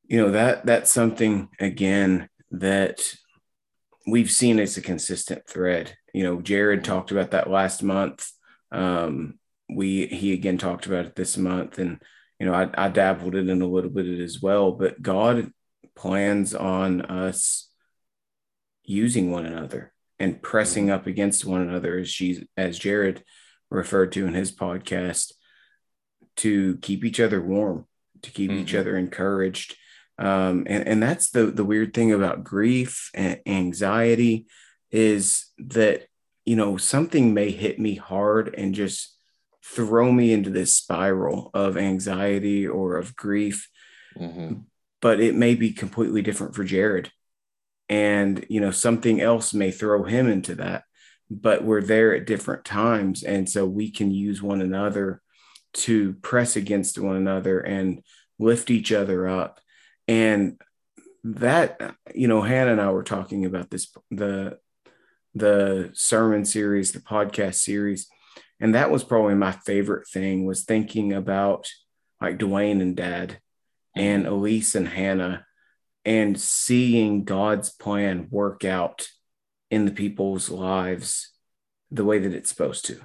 you 0.07 0.19
know, 0.19 0.33
that 0.33 0.67
that's 0.67 0.91
something 0.91 1.49
again 1.59 2.29
that 2.53 3.15
we've 4.07 4.31
seen 4.31 4.59
as 4.59 4.77
a 4.77 4.83
consistent 4.83 5.47
thread. 5.47 5.95
You 6.13 6.25
know, 6.25 6.41
Jared 6.41 6.85
talked 6.85 7.11
about 7.11 7.33
that 7.33 7.51
last 7.51 7.83
month. 7.83 8.31
Um, 8.73 9.39
we 9.69 10.07
he 10.07 10.33
again 10.33 10.59
talked 10.59 10.87
about 10.87 11.07
it 11.07 11.17
this 11.17 11.37
month 11.37 11.79
and 11.79 12.01
you 12.41 12.47
know, 12.47 12.55
I, 12.55 12.71
I 12.75 12.89
dabbled 12.89 13.35
in 13.35 13.63
a 13.63 13.67
little 13.67 13.91
bit 13.91 14.07
as 14.07 14.41
well, 14.41 14.73
but 14.73 15.03
God 15.03 15.53
plans 15.95 16.55
on 16.55 17.03
us 17.03 17.69
using 18.83 19.31
one 19.31 19.45
another 19.45 19.93
and 20.19 20.43
pressing 20.43 20.91
up 20.91 21.07
against 21.07 21.45
one 21.45 21.61
another, 21.61 21.99
as 21.99 22.09
she, 22.09 22.49
as 22.57 22.79
Jared 22.79 23.23
referred 23.71 24.13
to 24.13 24.27
in 24.27 24.33
his 24.33 24.51
podcast, 24.51 25.33
to 26.37 26.79
keep 26.79 27.05
each 27.05 27.21
other 27.21 27.43
warm, 27.43 27.87
to 28.23 28.31
keep 28.31 28.51
mm-hmm. 28.51 28.61
each 28.61 28.75
other 28.75 28.97
encouraged. 28.97 29.77
Um, 30.21 30.65
and, 30.67 30.87
and 30.87 31.03
that's 31.03 31.31
the 31.31 31.47
the 31.47 31.65
weird 31.65 31.95
thing 31.95 32.13
about 32.13 32.45
grief 32.45 33.11
and 33.15 33.41
anxiety 33.47 34.47
is 34.91 35.47
that 35.59 36.07
you 36.45 36.57
know 36.57 36.77
something 36.77 37.33
may 37.33 37.51
hit 37.51 37.79
me 37.79 37.95
hard 37.95 38.55
and 38.55 38.75
just 38.75 39.17
throw 39.65 40.11
me 40.11 40.33
into 40.33 40.51
this 40.51 40.75
spiral 40.75 41.51
of 41.55 41.77
anxiety 41.77 42.67
or 42.67 42.97
of 42.97 43.17
grief. 43.17 43.69
Mm-hmm. 44.19 44.61
But 45.01 45.21
it 45.21 45.35
may 45.35 45.55
be 45.55 45.73
completely 45.73 46.23
different 46.23 46.55
for 46.55 46.65
Jared. 46.65 47.11
And, 47.89 48.45
you 48.49 48.61
know, 48.61 48.71
something 48.71 49.21
else 49.21 49.55
may 49.55 49.71
throw 49.71 50.05
him 50.05 50.29
into 50.29 50.55
that. 50.57 50.85
But 51.31 51.65
we're 51.65 51.83
there 51.83 52.15
at 52.15 52.27
different 52.27 52.65
times. 52.65 53.23
And 53.23 53.49
so 53.49 53.65
we 53.65 53.91
can 53.91 54.11
use 54.11 54.43
one 54.43 54.61
another 54.61 55.23
to 55.73 56.15
press 56.15 56.57
against 56.57 56.99
one 56.99 57.17
another 57.17 57.61
and 57.61 58.03
lift 58.39 58.71
each 58.71 58.93
other 58.93 59.29
up. 59.29 59.61
And 60.11 60.61
that, 61.25 61.95
you 62.15 62.29
know, 62.29 62.43
Hannah 62.43 62.73
and 62.73 62.81
I 62.81 62.91
were 62.91 63.03
talking 63.03 63.45
about 63.47 63.71
this, 63.71 63.95
the, 64.11 64.59
the 65.35 65.91
sermon 65.93 66.45
series, 66.45 66.93
the 66.93 67.01
podcast 67.01 67.57
series 67.57 68.09
and 68.61 68.75
that 68.75 68.91
was 68.91 69.03
probably 69.03 69.35
my 69.35 69.53
favorite 69.53 70.07
thing 70.07 70.45
was 70.45 70.65
thinking 70.65 71.13
about 71.13 71.67
like 72.21 72.39
Dwayne 72.39 72.83
and 72.83 72.95
Dad 72.95 73.41
and. 73.97 74.27
Elise 74.27 74.75
and 74.75 74.87
Hannah 74.87 75.47
and 76.05 76.39
seeing 76.39 77.25
God's 77.25 77.71
plan 77.71 78.29
work 78.31 78.65
out 78.65 79.09
in 79.71 79.87
the 79.87 79.91
people's 79.91 80.51
lives 80.51 81.33
the 81.91 82.05
way 82.05 82.19
that 82.19 82.35
it's 82.35 82.51
supposed 82.51 82.85
to. 82.87 83.01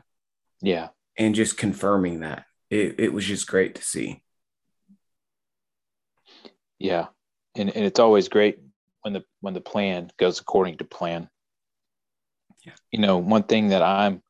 Yeah. 0.61 0.89
And 1.17 1.33
just 1.33 1.57
confirming 1.57 2.19
that. 2.19 2.45
It, 2.69 2.99
it 2.99 3.13
was 3.13 3.25
just 3.25 3.47
great 3.47 3.75
to 3.75 3.81
see. 3.81 4.21
Yeah. 6.85 7.07
And, 7.55 7.69
and 7.75 7.85
it's 7.85 7.99
always 7.99 8.27
great 8.27 8.59
when 9.01 9.13
the 9.13 9.23
when 9.41 9.53
the 9.53 9.61
plan 9.61 10.11
goes 10.17 10.39
according 10.39 10.77
to 10.77 10.85
plan. 10.85 11.29
Yeah. 12.65 12.73
You 12.91 12.99
know, 12.99 13.17
one 13.17 13.43
thing 13.43 13.69
that 13.69 13.81
I'm 13.81 14.21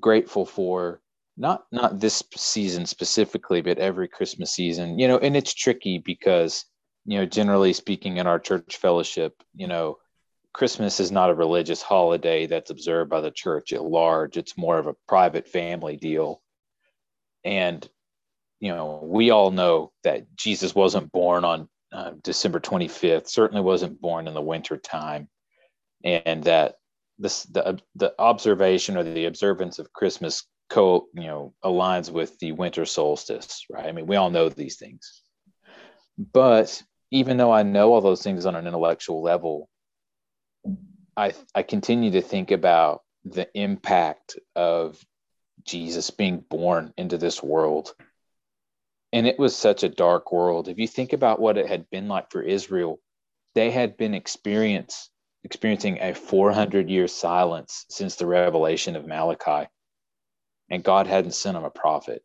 grateful 0.00 0.46
for 0.46 1.00
not 1.36 1.64
not 1.70 2.00
this 2.00 2.22
season 2.34 2.86
specifically 2.86 3.60
but 3.60 3.78
every 3.78 4.08
christmas 4.08 4.52
season 4.52 4.98
you 4.98 5.06
know 5.06 5.18
and 5.18 5.36
it's 5.36 5.54
tricky 5.54 5.98
because 5.98 6.64
you 7.04 7.18
know 7.18 7.26
generally 7.26 7.72
speaking 7.72 8.16
in 8.16 8.26
our 8.26 8.38
church 8.38 8.76
fellowship 8.76 9.42
you 9.54 9.66
know 9.66 9.96
christmas 10.52 10.98
is 10.98 11.12
not 11.12 11.30
a 11.30 11.34
religious 11.34 11.82
holiday 11.82 12.46
that's 12.46 12.70
observed 12.70 13.10
by 13.10 13.20
the 13.20 13.30
church 13.30 13.72
at 13.72 13.84
large 13.84 14.36
it's 14.36 14.56
more 14.56 14.78
of 14.78 14.86
a 14.86 14.96
private 15.06 15.46
family 15.46 15.96
deal 15.96 16.42
and 17.44 17.88
you 18.60 18.72
know 18.72 19.00
we 19.04 19.30
all 19.30 19.50
know 19.50 19.92
that 20.04 20.34
jesus 20.36 20.74
wasn't 20.74 21.12
born 21.12 21.44
on 21.44 21.68
uh, 21.92 22.12
december 22.22 22.60
25th 22.60 23.28
certainly 23.28 23.62
wasn't 23.62 24.00
born 24.00 24.26
in 24.26 24.34
the 24.34 24.40
winter 24.40 24.76
time 24.76 25.28
and 26.04 26.44
that 26.44 26.76
this 27.18 27.44
the 27.44 27.78
the 27.94 28.14
observation 28.18 28.96
or 28.96 29.02
the 29.02 29.26
observance 29.26 29.78
of 29.78 29.92
Christmas 29.92 30.44
co 30.68 31.06
you 31.14 31.24
know 31.24 31.54
aligns 31.64 32.10
with 32.10 32.38
the 32.38 32.52
winter 32.52 32.84
solstice, 32.84 33.64
right? 33.70 33.86
I 33.86 33.92
mean, 33.92 34.06
we 34.06 34.16
all 34.16 34.30
know 34.30 34.48
these 34.48 34.76
things, 34.76 35.22
but 36.32 36.82
even 37.10 37.36
though 37.36 37.52
I 37.52 37.62
know 37.62 37.92
all 37.92 38.00
those 38.00 38.22
things 38.22 38.46
on 38.46 38.56
an 38.56 38.66
intellectual 38.66 39.22
level, 39.22 39.68
I 41.16 41.32
I 41.54 41.62
continue 41.62 42.12
to 42.12 42.22
think 42.22 42.50
about 42.50 43.02
the 43.24 43.48
impact 43.54 44.38
of 44.54 45.02
Jesus 45.64 46.10
being 46.10 46.38
born 46.38 46.92
into 46.96 47.18
this 47.18 47.42
world. 47.42 47.94
And 49.12 49.26
it 49.26 49.38
was 49.38 49.56
such 49.56 49.82
a 49.82 49.88
dark 49.88 50.32
world. 50.32 50.68
If 50.68 50.78
you 50.78 50.88
think 50.88 51.12
about 51.12 51.40
what 51.40 51.58
it 51.58 51.66
had 51.66 51.88
been 51.90 52.08
like 52.08 52.30
for 52.30 52.42
Israel, 52.42 53.00
they 53.54 53.70
had 53.70 53.96
been 53.96 54.14
experienced 54.14 55.10
experiencing 55.44 55.98
a 56.00 56.12
400 56.12 56.90
year 56.90 57.06
silence 57.06 57.86
since 57.88 58.16
the 58.16 58.26
revelation 58.26 58.96
of 58.96 59.06
Malachi, 59.06 59.68
and 60.68 60.82
God 60.82 61.06
hadn't 61.06 61.34
sent 61.34 61.54
them 61.54 61.64
a 61.64 61.70
prophet. 61.70 62.22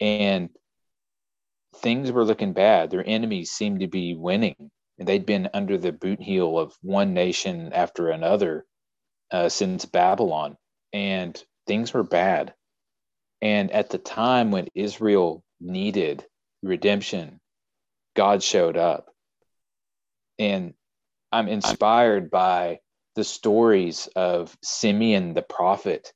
And 0.00 0.48
things 1.76 2.10
were 2.10 2.24
looking 2.24 2.54
bad. 2.54 2.90
Their 2.90 3.06
enemies 3.06 3.50
seemed 3.50 3.80
to 3.80 3.88
be 3.88 4.14
winning, 4.14 4.70
and 4.98 5.06
they'd 5.06 5.26
been 5.26 5.50
under 5.52 5.76
the 5.76 5.92
boot 5.92 6.20
heel 6.20 6.58
of 6.58 6.74
one 6.80 7.12
nation 7.12 7.72
after 7.74 8.08
another 8.08 8.64
uh, 9.30 9.50
since 9.50 9.84
Babylon, 9.84 10.56
and 10.92 11.42
things 11.66 11.92
were 11.92 12.04
bad. 12.04 12.54
And 13.44 13.70
at 13.72 13.90
the 13.90 13.98
time 13.98 14.50
when 14.50 14.68
Israel 14.74 15.44
needed 15.60 16.24
redemption, 16.62 17.40
God 18.16 18.42
showed 18.42 18.78
up. 18.78 19.10
And 20.38 20.72
I'm 21.30 21.48
inspired 21.48 22.30
by 22.30 22.80
the 23.16 23.22
stories 23.22 24.08
of 24.16 24.56
Simeon 24.62 25.34
the 25.34 25.42
prophet 25.42 26.10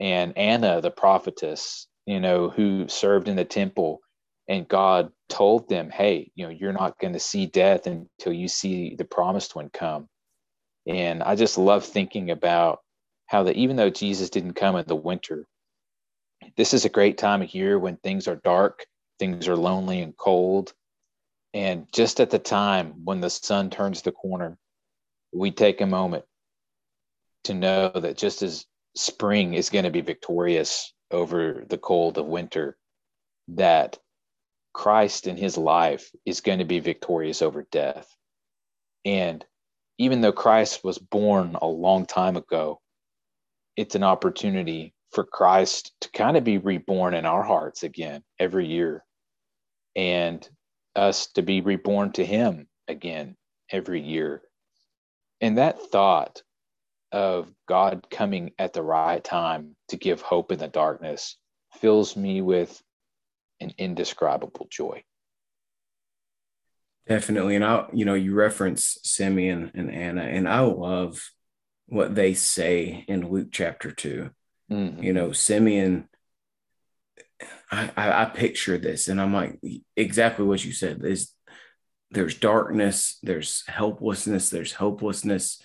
and 0.00 0.36
Anna 0.36 0.82
the 0.82 0.90
prophetess, 0.90 1.88
you 2.04 2.20
know, 2.20 2.50
who 2.50 2.88
served 2.88 3.28
in 3.28 3.36
the 3.36 3.44
temple 3.46 4.00
and 4.46 4.68
God 4.68 5.12
told 5.30 5.66
them, 5.68 5.88
"Hey, 5.88 6.30
you 6.34 6.44
know, 6.44 6.50
you're 6.50 6.74
not 6.74 6.98
going 6.98 7.14
to 7.14 7.20
see 7.20 7.46
death 7.46 7.86
until 7.86 8.34
you 8.34 8.48
see 8.48 8.96
the 8.96 9.04
promised 9.06 9.54
one 9.54 9.70
come." 9.70 10.10
And 10.86 11.22
I 11.22 11.36
just 11.36 11.56
love 11.56 11.86
thinking 11.86 12.30
about 12.30 12.80
how 13.28 13.44
that 13.44 13.56
even 13.56 13.76
though 13.76 13.90
Jesus 13.90 14.28
didn't 14.28 14.54
come 14.54 14.76
in 14.76 14.84
the 14.86 14.96
winter, 14.96 15.46
this 16.56 16.74
is 16.74 16.84
a 16.84 16.90
great 16.90 17.18
time 17.18 17.42
of 17.42 17.54
year 17.54 17.78
when 17.78 17.96
things 17.96 18.28
are 18.28 18.36
dark, 18.36 18.86
things 19.18 19.48
are 19.48 19.56
lonely 19.56 20.00
and 20.00 20.16
cold. 20.16 20.72
And 21.52 21.86
just 21.92 22.20
at 22.20 22.30
the 22.30 22.38
time 22.38 23.04
when 23.04 23.20
the 23.20 23.30
sun 23.30 23.70
turns 23.70 24.02
the 24.02 24.12
corner, 24.12 24.56
we 25.32 25.50
take 25.50 25.80
a 25.80 25.86
moment 25.86 26.24
to 27.44 27.54
know 27.54 27.90
that 27.90 28.16
just 28.16 28.42
as 28.42 28.66
spring 28.96 29.54
is 29.54 29.70
going 29.70 29.84
to 29.84 29.90
be 29.90 30.00
victorious 30.00 30.92
over 31.10 31.64
the 31.68 31.78
cold 31.78 32.18
of 32.18 32.26
winter, 32.26 32.76
that 33.48 33.98
Christ 34.72 35.26
in 35.26 35.36
his 35.36 35.56
life 35.58 36.10
is 36.24 36.40
going 36.40 36.60
to 36.60 36.64
be 36.64 36.78
victorious 36.78 37.42
over 37.42 37.66
death. 37.70 38.08
And 39.04 39.44
even 39.98 40.20
though 40.20 40.32
Christ 40.32 40.84
was 40.84 40.98
born 40.98 41.56
a 41.60 41.66
long 41.66 42.06
time 42.06 42.36
ago, 42.36 42.80
it's 43.76 43.94
an 43.94 44.02
opportunity 44.02 44.94
for 45.12 45.24
Christ 45.24 45.92
to 46.02 46.10
kind 46.12 46.36
of 46.36 46.44
be 46.44 46.58
reborn 46.58 47.14
in 47.14 47.26
our 47.26 47.42
hearts 47.42 47.82
again 47.82 48.22
every 48.38 48.66
year 48.66 49.04
and 49.96 50.48
us 50.94 51.28
to 51.32 51.42
be 51.42 51.60
reborn 51.60 52.12
to 52.12 52.24
Him 52.24 52.68
again 52.88 53.36
every 53.70 54.00
year. 54.00 54.42
And 55.40 55.58
that 55.58 55.80
thought 55.80 56.42
of 57.12 57.52
God 57.66 58.06
coming 58.10 58.52
at 58.58 58.72
the 58.72 58.82
right 58.82 59.22
time 59.22 59.74
to 59.88 59.96
give 59.96 60.20
hope 60.20 60.52
in 60.52 60.58
the 60.58 60.68
darkness 60.68 61.36
fills 61.80 62.16
me 62.16 62.40
with 62.40 62.80
an 63.60 63.72
indescribable 63.78 64.68
joy. 64.70 65.02
Definitely. 67.08 67.56
And 67.56 67.64
I, 67.64 67.86
you 67.92 68.04
know, 68.04 68.14
you 68.14 68.34
reference 68.34 68.98
Simeon 69.02 69.72
and 69.74 69.90
Anna, 69.90 70.22
and 70.22 70.48
I 70.48 70.60
love 70.60 71.30
what 71.86 72.14
they 72.14 72.34
say 72.34 73.04
in 73.08 73.28
Luke 73.28 73.48
chapter 73.50 73.90
2 73.90 74.30
mm-hmm. 74.70 75.02
You 75.02 75.12
know, 75.12 75.32
Simeon, 75.32 76.08
I, 77.70 77.90
I, 77.96 78.22
I 78.22 78.24
picture 78.26 78.78
this 78.78 79.08
and 79.08 79.20
I'm 79.20 79.32
like, 79.32 79.58
exactly 79.96 80.44
what 80.44 80.64
you 80.64 80.72
said 80.72 81.04
is 81.04 81.32
there's 82.10 82.34
darkness, 82.34 83.18
there's 83.22 83.64
helplessness, 83.66 84.50
there's 84.50 84.72
hopelessness. 84.72 85.62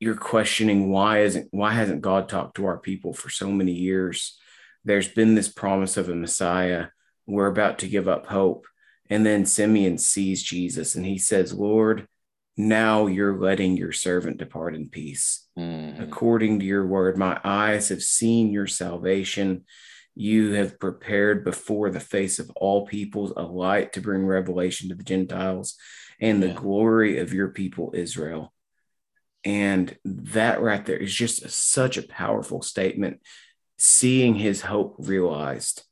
You're 0.00 0.16
questioning 0.16 0.90
why 0.90 1.20
isn't 1.20 1.48
why 1.52 1.72
hasn't 1.72 2.02
God 2.02 2.28
talked 2.28 2.56
to 2.56 2.66
our 2.66 2.78
people 2.78 3.14
for 3.14 3.30
so 3.30 3.50
many 3.50 3.72
years? 3.72 4.38
There's 4.84 5.08
been 5.08 5.34
this 5.34 5.48
promise 5.48 5.96
of 5.96 6.08
a 6.08 6.14
Messiah. 6.14 6.88
We're 7.26 7.46
about 7.46 7.78
to 7.80 7.88
give 7.88 8.08
up 8.08 8.26
hope. 8.26 8.66
And 9.08 9.24
then 9.24 9.46
Simeon 9.46 9.98
sees 9.98 10.42
Jesus 10.42 10.94
and 10.94 11.06
he 11.06 11.18
says, 11.18 11.54
Lord, 11.54 12.08
now 12.56 13.06
you're 13.06 13.38
letting 13.38 13.76
your 13.76 13.92
servant 13.92 14.38
depart 14.38 14.74
in 14.74 14.88
peace. 14.88 15.48
Mm. 15.58 16.00
According 16.00 16.60
to 16.60 16.66
your 16.66 16.86
word, 16.86 17.18
my 17.18 17.40
eyes 17.42 17.88
have 17.88 18.02
seen 18.02 18.52
your 18.52 18.66
salvation. 18.66 19.64
You 20.14 20.52
have 20.52 20.78
prepared 20.78 21.44
before 21.44 21.90
the 21.90 22.00
face 22.00 22.38
of 22.38 22.50
all 22.54 22.86
peoples 22.86 23.32
a 23.36 23.42
light 23.42 23.94
to 23.94 24.00
bring 24.00 24.24
revelation 24.24 24.88
to 24.88 24.94
the 24.94 25.02
Gentiles 25.02 25.76
and 26.20 26.40
yeah. 26.40 26.48
the 26.48 26.54
glory 26.54 27.18
of 27.18 27.32
your 27.32 27.48
people, 27.48 27.92
Israel. 27.94 28.52
And 29.44 29.96
that 30.04 30.62
right 30.62 30.84
there 30.86 30.96
is 30.96 31.12
just 31.12 31.44
a, 31.44 31.48
such 31.48 31.96
a 31.96 32.06
powerful 32.06 32.62
statement. 32.62 33.20
Seeing 33.76 34.36
his 34.36 34.62
hope 34.62 34.94
realized 34.98 35.82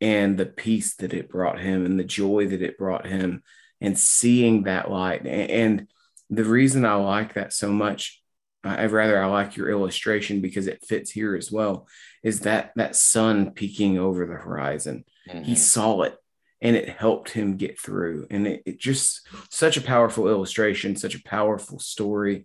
and 0.00 0.38
the 0.38 0.46
peace 0.46 0.94
that 0.96 1.12
it 1.12 1.28
brought 1.28 1.60
him 1.60 1.84
and 1.84 1.98
the 1.98 2.04
joy 2.04 2.46
that 2.46 2.62
it 2.62 2.78
brought 2.78 3.06
him 3.06 3.42
and 3.80 3.98
seeing 3.98 4.64
that 4.64 4.90
light. 4.90 5.26
And 5.26 5.86
the 6.28 6.44
reason 6.44 6.84
I 6.84 6.94
like 6.94 7.34
that 7.34 7.52
so 7.52 7.70
much, 7.72 8.22
I 8.62 8.86
rather 8.86 9.22
I 9.22 9.26
like 9.26 9.56
your 9.56 9.70
illustration 9.70 10.40
because 10.40 10.66
it 10.66 10.84
fits 10.84 11.10
here 11.10 11.34
as 11.34 11.50
well, 11.50 11.88
is 12.22 12.40
that 12.40 12.72
that 12.76 12.94
sun 12.94 13.52
peeking 13.52 13.98
over 13.98 14.26
the 14.26 14.34
horizon. 14.34 15.04
Mm-hmm. 15.28 15.42
He 15.42 15.56
saw 15.56 16.02
it 16.02 16.16
and 16.60 16.76
it 16.76 16.88
helped 16.88 17.30
him 17.30 17.56
get 17.56 17.80
through. 17.80 18.26
And 18.30 18.46
it, 18.46 18.62
it 18.66 18.78
just 18.78 19.26
such 19.50 19.76
a 19.76 19.82
powerful 19.82 20.28
illustration, 20.28 20.96
such 20.96 21.14
a 21.14 21.22
powerful 21.22 21.78
story. 21.78 22.44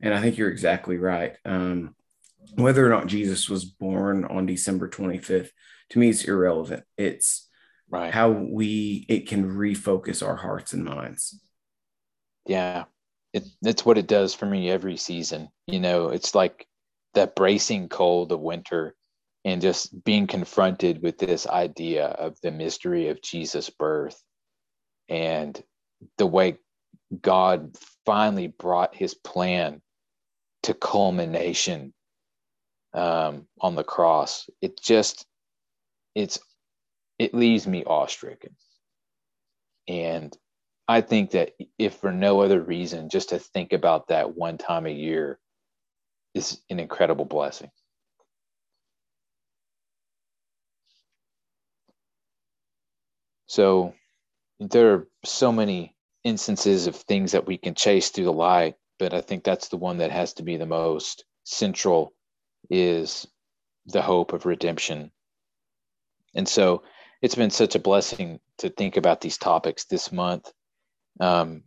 And 0.00 0.14
I 0.14 0.20
think 0.20 0.38
you're 0.38 0.50
exactly 0.50 0.96
right. 0.96 1.36
Um, 1.44 1.94
whether 2.54 2.86
or 2.86 2.88
not 2.88 3.06
Jesus 3.06 3.48
was 3.48 3.64
born 3.64 4.24
on 4.24 4.46
December 4.46 4.88
25th, 4.88 5.50
to 5.90 5.98
me, 5.98 6.10
it's 6.10 6.24
irrelevant. 6.24 6.84
It's 6.96 7.48
right. 7.90 8.12
how 8.12 8.30
we 8.30 9.04
it 9.08 9.28
can 9.28 9.56
refocus 9.56 10.26
our 10.26 10.36
hearts 10.36 10.72
and 10.72 10.84
minds. 10.84 11.40
Yeah. 12.46 12.84
It, 13.32 13.44
it's 13.62 13.86
what 13.86 13.98
it 13.98 14.08
does 14.08 14.34
for 14.34 14.46
me 14.46 14.68
every 14.68 14.96
season 14.96 15.50
you 15.68 15.78
know 15.78 16.08
it's 16.08 16.34
like 16.34 16.66
that 17.14 17.36
bracing 17.36 17.88
cold 17.88 18.32
of 18.32 18.40
winter 18.40 18.96
and 19.44 19.62
just 19.62 20.02
being 20.02 20.26
confronted 20.26 21.00
with 21.00 21.16
this 21.16 21.46
idea 21.46 22.06
of 22.06 22.36
the 22.42 22.50
mystery 22.50 23.06
of 23.06 23.22
jesus 23.22 23.70
birth 23.70 24.20
and 25.08 25.62
the 26.18 26.26
way 26.26 26.58
god 27.22 27.76
finally 28.04 28.48
brought 28.48 28.96
his 28.96 29.14
plan 29.14 29.80
to 30.64 30.74
culmination 30.74 31.92
um, 32.92 33.46
on 33.60 33.74
the 33.74 33.84
cross. 33.84 34.48
It 34.60 34.80
just 34.80 35.26
it's 36.14 36.40
it 37.20 37.34
leaves 37.34 37.66
me 37.66 37.84
awestricken. 37.84 38.54
And 39.86 40.34
I 40.88 41.02
think 41.02 41.32
that 41.32 41.52
if 41.78 41.96
for 41.96 42.10
no 42.10 42.40
other 42.40 42.58
reason, 42.58 43.10
just 43.10 43.28
to 43.28 43.38
think 43.38 43.74
about 43.74 44.08
that 44.08 44.34
one 44.34 44.56
time 44.56 44.86
a 44.86 44.90
year 44.90 45.38
is 46.34 46.62
an 46.70 46.80
incredible 46.80 47.26
blessing. 47.26 47.70
So 53.48 53.92
there 54.58 54.94
are 54.94 55.08
so 55.22 55.52
many 55.52 55.94
instances 56.24 56.86
of 56.86 56.96
things 56.96 57.32
that 57.32 57.46
we 57.46 57.58
can 57.58 57.74
chase 57.74 58.08
through 58.08 58.24
the 58.24 58.32
light, 58.32 58.76
but 58.98 59.12
I 59.12 59.20
think 59.20 59.44
that's 59.44 59.68
the 59.68 59.76
one 59.76 59.98
that 59.98 60.10
has 60.10 60.32
to 60.34 60.42
be 60.42 60.56
the 60.56 60.64
most 60.64 61.26
central 61.44 62.14
is 62.70 63.26
the 63.84 64.00
hope 64.00 64.32
of 64.32 64.46
redemption. 64.46 65.10
And 66.34 66.48
so 66.48 66.82
it's 67.22 67.34
been 67.34 67.50
such 67.50 67.74
a 67.74 67.80
blessing 67.80 68.40
to 68.58 68.70
think 68.70 68.96
about 68.96 69.20
these 69.20 69.38
topics 69.38 69.84
this 69.84 70.10
month. 70.10 70.50
Um, 71.20 71.64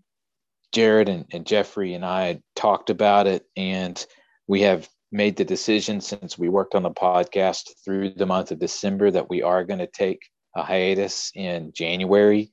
Jared 0.71 1.09
and, 1.09 1.25
and 1.31 1.45
Jeffrey 1.45 1.93
and 1.93 2.03
I 2.05 2.41
talked 2.55 2.89
about 2.89 3.27
it, 3.27 3.45
and 3.55 4.03
we 4.47 4.61
have 4.61 4.89
made 5.11 5.37
the 5.37 5.45
decision 5.45 6.01
since 6.01 6.37
we 6.37 6.49
worked 6.49 6.73
on 6.73 6.83
the 6.83 6.91
podcast 6.91 7.69
through 7.85 8.09
the 8.11 8.25
month 8.25 8.51
of 8.51 8.59
December 8.59 9.11
that 9.11 9.29
we 9.29 9.43
are 9.43 9.63
going 9.63 9.79
to 9.79 9.87
take 9.87 10.19
a 10.55 10.63
hiatus 10.63 11.31
in 11.35 11.71
January. 11.75 12.51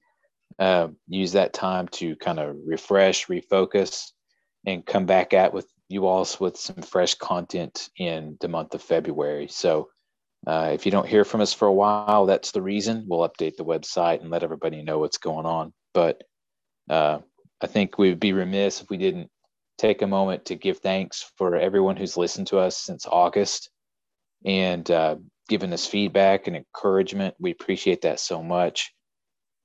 Uh, 0.58 0.88
use 1.08 1.32
that 1.32 1.54
time 1.54 1.88
to 1.88 2.14
kind 2.16 2.38
of 2.38 2.54
refresh, 2.66 3.28
refocus, 3.28 4.10
and 4.66 4.84
come 4.84 5.06
back 5.06 5.32
at 5.32 5.54
with 5.54 5.66
you 5.88 6.06
all 6.06 6.26
with 6.38 6.56
some 6.58 6.82
fresh 6.82 7.14
content 7.14 7.88
in 7.96 8.36
the 8.40 8.48
month 8.48 8.74
of 8.74 8.82
February. 8.82 9.48
So 9.48 9.88
uh, 10.46 10.70
if 10.72 10.86
you 10.86 10.92
don't 10.92 11.08
hear 11.08 11.24
from 11.24 11.40
us 11.40 11.52
for 11.52 11.68
a 11.68 11.72
while, 11.72 12.26
that's 12.26 12.52
the 12.52 12.62
reason. 12.62 13.04
We'll 13.06 13.28
update 13.28 13.56
the 13.56 13.64
website 13.64 14.20
and 14.20 14.30
let 14.30 14.42
everybody 14.42 14.82
know 14.82 14.98
what's 14.98 15.18
going 15.18 15.46
on. 15.46 15.72
But 15.92 16.22
uh, 16.88 17.18
I 17.60 17.66
think 17.66 17.98
we 17.98 18.08
would 18.08 18.20
be 18.20 18.32
remiss 18.32 18.80
if 18.80 18.88
we 18.88 18.96
didn't 18.96 19.30
take 19.76 20.02
a 20.02 20.06
moment 20.06 20.46
to 20.46 20.54
give 20.54 20.78
thanks 20.78 21.30
for 21.36 21.56
everyone 21.56 21.96
who's 21.96 22.16
listened 22.16 22.46
to 22.48 22.58
us 22.58 22.76
since 22.76 23.06
August 23.06 23.70
and 24.44 24.90
uh, 24.90 25.16
given 25.48 25.72
us 25.72 25.86
feedback 25.86 26.46
and 26.46 26.56
encouragement. 26.56 27.34
We 27.38 27.50
appreciate 27.50 28.02
that 28.02 28.20
so 28.20 28.42
much. 28.42 28.92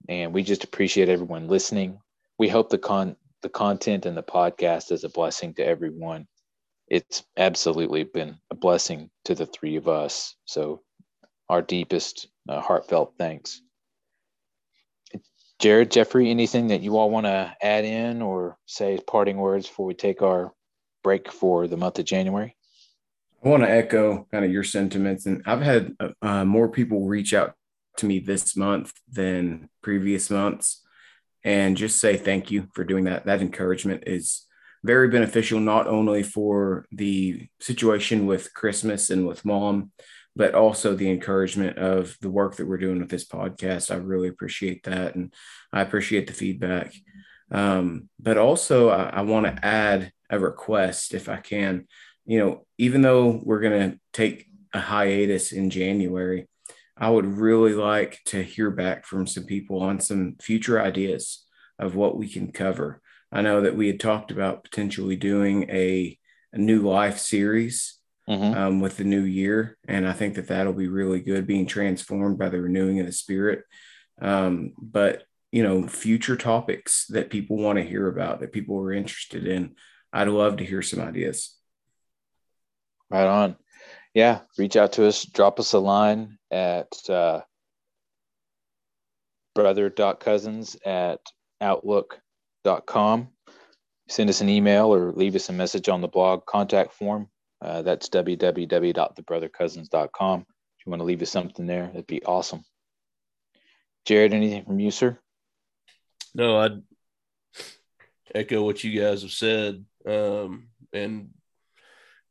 And 0.10 0.34
we 0.34 0.44
just 0.44 0.64
appreciate 0.64 1.10
everyone 1.10 1.48
listening. 1.48 2.00
We 2.38 2.50
hope 2.50 2.70
the 2.70 2.78
con 2.78 3.16
the 3.42 3.50
content 3.50 4.06
and 4.06 4.18
the 4.18 4.24
podcast 4.24 4.92
is 4.92 5.04
a 5.04 5.10
blessing 5.10 5.54
to 5.54 5.66
everyone 5.66 6.28
it's 6.88 7.24
absolutely 7.38 8.04
been 8.04 8.38
a 8.52 8.56
blessing 8.56 9.10
to 9.26 9.36
the 9.36 9.46
three 9.46 9.76
of 9.76 9.88
us. 9.88 10.36
So, 10.46 10.82
our 11.50 11.62
deepest, 11.62 12.28
uh, 12.50 12.62
heartfelt 12.62 13.14
thanks. 13.18 13.62
Jared, 15.60 15.92
Jeffrey, 15.92 16.30
anything 16.30 16.68
that 16.68 16.82
you 16.82 16.98
all 16.98 17.10
want 17.10 17.26
to 17.26 17.56
add 17.62 17.86
in 17.86 18.22
or 18.22 18.58
say 18.66 19.00
parting 19.08 19.38
words 19.38 19.68
before 19.68 19.86
we 19.86 19.94
take 19.94 20.22
our 20.22 20.52
break 21.04 21.32
for 21.32 21.68
the 21.68 21.78
month 21.78 21.98
of 22.00 22.06
January? 22.06 22.56
I 23.44 23.48
want 23.48 23.64
to 23.64 23.70
echo 23.70 24.28
kind 24.32 24.44
of 24.44 24.52
your 24.52 24.64
sentiments, 24.64 25.28
and 25.28 25.44
I've 25.46 25.62
had 25.62 25.94
uh, 26.00 26.10
uh 26.22 26.46
more 26.46 26.68
people 26.68 27.08
reach 27.08 27.34
out 27.34 27.54
to 27.98 28.06
me 28.06 28.20
this 28.20 28.58
month 28.58 28.92
than 29.10 29.70
previous 29.82 30.30
months, 30.30 30.84
and 31.44 31.78
just 31.78 32.02
say 32.02 32.18
thank 32.18 32.52
you 32.52 32.68
for 32.74 32.84
doing 32.84 33.06
that. 33.06 33.26
That 33.26 33.42
encouragement 33.42 34.04
is 34.08 34.46
very 34.86 35.08
beneficial 35.10 35.60
not 35.60 35.88
only 35.88 36.24
for 36.24 36.86
the 36.92 37.48
situation 37.60 38.26
with 38.26 38.54
Christmas 38.54 39.10
and 39.10 39.28
with 39.28 39.44
mom, 39.46 39.92
but 40.36 40.54
also 40.54 40.94
the 40.94 41.10
encouragement 41.10 41.78
of 41.78 42.18
the 42.22 42.30
work 42.30 42.58
that 42.58 42.68
we're 42.68 42.78
doing 42.78 43.00
with 43.00 43.10
this 43.10 43.26
podcast. 43.26 43.90
I 43.90 43.96
really 43.96 44.28
appreciate 44.28 44.84
that. 44.84 45.16
And 45.16 45.34
I 45.72 45.82
appreciate 45.82 46.28
the 46.28 46.34
feedback. 46.34 46.94
Um, 47.52 48.10
but 48.20 48.38
also, 48.38 48.90
I, 48.90 49.10
I 49.10 49.22
want 49.22 49.46
to 49.46 49.66
add 49.66 50.12
a 50.30 50.40
request 50.40 51.14
if 51.14 51.30
I 51.30 51.38
can. 51.38 51.88
You 52.26 52.40
know, 52.40 52.66
even 52.78 53.02
though 53.02 53.40
we're 53.44 53.62
going 53.62 53.92
to 53.92 54.00
take 54.14 54.48
a 54.74 54.80
hiatus 54.80 55.52
in 55.52 55.70
January, 55.70 56.48
I 56.98 57.10
would 57.10 57.26
really 57.26 57.74
like 57.74 58.20
to 58.26 58.42
hear 58.42 58.72
back 58.72 59.06
from 59.06 59.28
some 59.28 59.46
people 59.46 59.82
on 59.82 60.00
some 60.00 60.36
future 60.42 60.82
ideas 60.82 61.46
of 61.80 61.96
what 61.96 62.18
we 62.18 62.28
can 62.28 62.52
cover. 62.52 63.02
I 63.36 63.42
know 63.42 63.60
that 63.62 63.76
we 63.76 63.88
had 63.88 64.00
talked 64.00 64.32
about 64.32 64.64
potentially 64.64 65.18
doing 65.18 65.70
a, 65.70 66.18
a 66.54 66.58
new 66.58 66.84
life 66.84 67.20
series 67.20 68.00
mm-hmm. 68.30 68.58
um, 68.58 68.80
with 68.80 68.96
the 68.96 69.04
new 69.04 69.24
year. 69.24 69.78
And 69.90 70.08
I 70.08 70.14
think 70.14 70.36
that 70.36 70.48
that'll 70.48 70.72
be 70.72 70.88
really 70.88 71.20
good, 71.20 71.46
being 71.46 71.66
transformed 71.66 72.38
by 72.38 72.48
the 72.48 72.62
renewing 72.62 73.02
of 73.02 73.08
the 73.08 73.12
spirit. 73.12 73.64
Um, 74.22 74.72
but, 74.78 75.24
you 75.52 75.64
know, 75.64 75.86
future 75.86 76.38
topics 76.38 77.08
that 77.08 77.30
people 77.30 77.58
want 77.58 77.78
to 77.78 77.84
hear 77.84 78.08
about, 78.08 78.40
that 78.40 78.54
people 78.54 78.80
are 78.80 78.94
interested 78.94 79.46
in, 79.46 79.76
I'd 80.14 80.30
love 80.30 80.56
to 80.58 80.66
hear 80.66 80.82
some 80.82 81.02
ideas. 81.02 81.58
Right 83.10 83.28
on. 83.28 83.58
Yeah. 84.14 84.40
Reach 84.58 84.78
out 84.78 84.94
to 84.94 85.08
us, 85.08 85.26
drop 85.26 85.60
us 85.60 85.74
a 85.74 85.80
line 85.80 86.38
at 86.52 86.88
uh, 87.10 87.42
brother.cousins 89.56 90.78
at 90.86 91.20
outlook.com. 92.66 93.30
Send 94.08 94.30
us 94.30 94.40
an 94.42 94.50
email 94.50 94.94
or 94.94 95.12
leave 95.12 95.34
us 95.36 95.50
a 95.50 95.54
message 95.54 95.90
on 95.90 96.02
the 96.02 96.08
blog 96.08 96.46
contact 96.46 96.94
form. 96.94 97.28
Uh, 97.62 97.82
that's 97.82 98.08
www.thebrothercousins.com. 98.10 100.40
If 100.42 100.86
you 100.86 100.90
want 100.90 101.00
to 101.00 101.06
leave 101.06 101.24
us 101.24 101.32
something 101.32 101.66
there, 101.66 101.88
that'd 101.88 102.06
be 102.06 102.24
awesome. 102.24 102.64
Jared, 104.06 104.34
anything 104.34 104.66
from 104.66 104.80
you, 104.80 104.92
sir? 104.92 105.18
No, 106.36 106.60
I'd 106.60 106.84
echo 108.36 108.64
what 108.64 108.84
you 108.84 109.00
guys 109.00 109.24
have 109.24 109.32
said 109.32 109.84
um, 110.08 110.68
and 110.94 111.30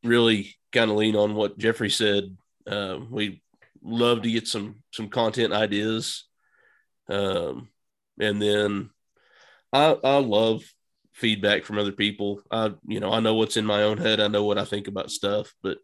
really 0.04 0.54
kind 0.70 0.88
of 0.90 0.96
lean 0.96 1.16
on 1.16 1.34
what 1.34 1.58
Jeffrey 1.58 1.90
said. 1.90 2.36
Uh, 2.66 2.98
we 3.10 3.42
love 3.82 4.22
to 4.22 4.30
get 4.30 4.46
some 4.46 4.76
some 4.92 5.08
content 5.08 5.52
ideas, 5.52 6.28
um, 7.08 7.68
and 8.20 8.40
then 8.40 8.90
I 9.74 9.96
I 10.04 10.18
love 10.18 10.64
feedback 11.12 11.64
from 11.64 11.78
other 11.78 11.92
people. 11.92 12.40
I, 12.50 12.72
you 12.86 13.00
know, 13.00 13.12
I 13.12 13.20
know 13.20 13.34
what's 13.34 13.56
in 13.56 13.66
my 13.66 13.82
own 13.82 13.98
head. 13.98 14.20
I 14.20 14.28
know 14.28 14.44
what 14.44 14.58
I 14.58 14.64
think 14.64 14.88
about 14.88 15.10
stuff. 15.10 15.52
But 15.62 15.78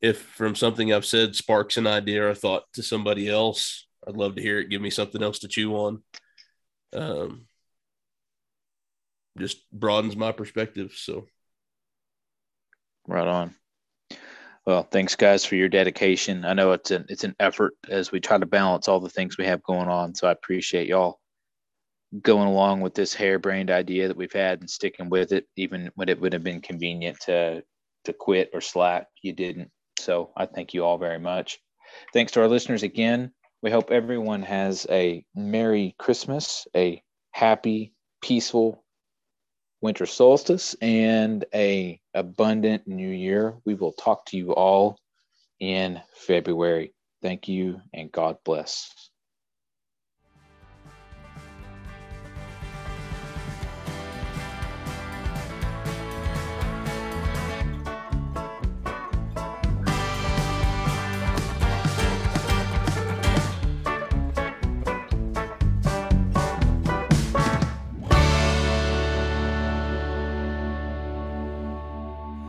if 0.00 0.20
from 0.20 0.54
something 0.54 0.92
I've 0.92 1.06
said 1.06 1.36
sparks 1.36 1.76
an 1.76 1.86
idea 1.86 2.28
or 2.28 2.34
thought 2.34 2.64
to 2.74 2.82
somebody 2.82 3.28
else, 3.28 3.86
I'd 4.08 4.16
love 4.16 4.36
to 4.36 4.42
hear 4.42 4.58
it. 4.58 4.70
Give 4.70 4.80
me 4.80 4.90
something 4.90 5.22
else 5.22 5.40
to 5.40 5.48
chew 5.48 5.74
on. 5.76 6.02
Um, 6.94 7.46
just 9.38 9.70
broadens 9.70 10.16
my 10.16 10.32
perspective. 10.32 10.94
So, 10.96 11.26
right 13.06 13.28
on. 13.28 13.54
Well, 14.66 14.82
thanks 14.82 15.14
guys 15.14 15.44
for 15.44 15.56
your 15.56 15.68
dedication. 15.68 16.44
I 16.44 16.54
know 16.54 16.72
it's 16.72 16.90
an 16.90 17.04
it's 17.10 17.24
an 17.24 17.36
effort 17.38 17.74
as 17.88 18.10
we 18.10 18.18
try 18.18 18.38
to 18.38 18.46
balance 18.46 18.88
all 18.88 19.00
the 19.00 19.10
things 19.10 19.36
we 19.36 19.44
have 19.44 19.62
going 19.62 19.88
on. 19.88 20.14
So 20.14 20.26
I 20.26 20.32
appreciate 20.32 20.88
y'all 20.88 21.20
going 22.22 22.48
along 22.48 22.80
with 22.80 22.94
this 22.94 23.14
harebrained 23.14 23.70
idea 23.70 24.08
that 24.08 24.16
we've 24.16 24.32
had 24.32 24.60
and 24.60 24.70
sticking 24.70 25.08
with 25.08 25.32
it, 25.32 25.46
even 25.56 25.90
when 25.94 26.08
it 26.08 26.20
would 26.20 26.32
have 26.32 26.44
been 26.44 26.60
convenient 26.60 27.18
to 27.20 27.62
to 28.04 28.12
quit 28.12 28.50
or 28.54 28.60
slack, 28.60 29.08
you 29.22 29.32
didn't. 29.32 29.70
So 29.98 30.30
I 30.36 30.46
thank 30.46 30.74
you 30.74 30.84
all 30.84 30.98
very 30.98 31.18
much. 31.18 31.58
Thanks 32.12 32.32
to 32.32 32.40
our 32.40 32.48
listeners 32.48 32.82
again. 32.82 33.32
We 33.62 33.70
hope 33.70 33.90
everyone 33.90 34.42
has 34.42 34.86
a 34.90 35.24
Merry 35.34 35.96
Christmas, 35.98 36.66
a 36.76 37.02
happy, 37.32 37.94
peaceful 38.22 38.84
winter 39.80 40.06
solstice, 40.06 40.74
and 40.80 41.44
a 41.54 42.00
abundant 42.14 42.86
new 42.86 43.08
year. 43.08 43.56
We 43.64 43.74
will 43.74 43.92
talk 43.92 44.26
to 44.26 44.36
you 44.36 44.54
all 44.54 44.98
in 45.58 46.00
February. 46.14 46.94
Thank 47.22 47.48
you 47.48 47.80
and 47.92 48.12
God 48.12 48.36
bless. 48.44 49.10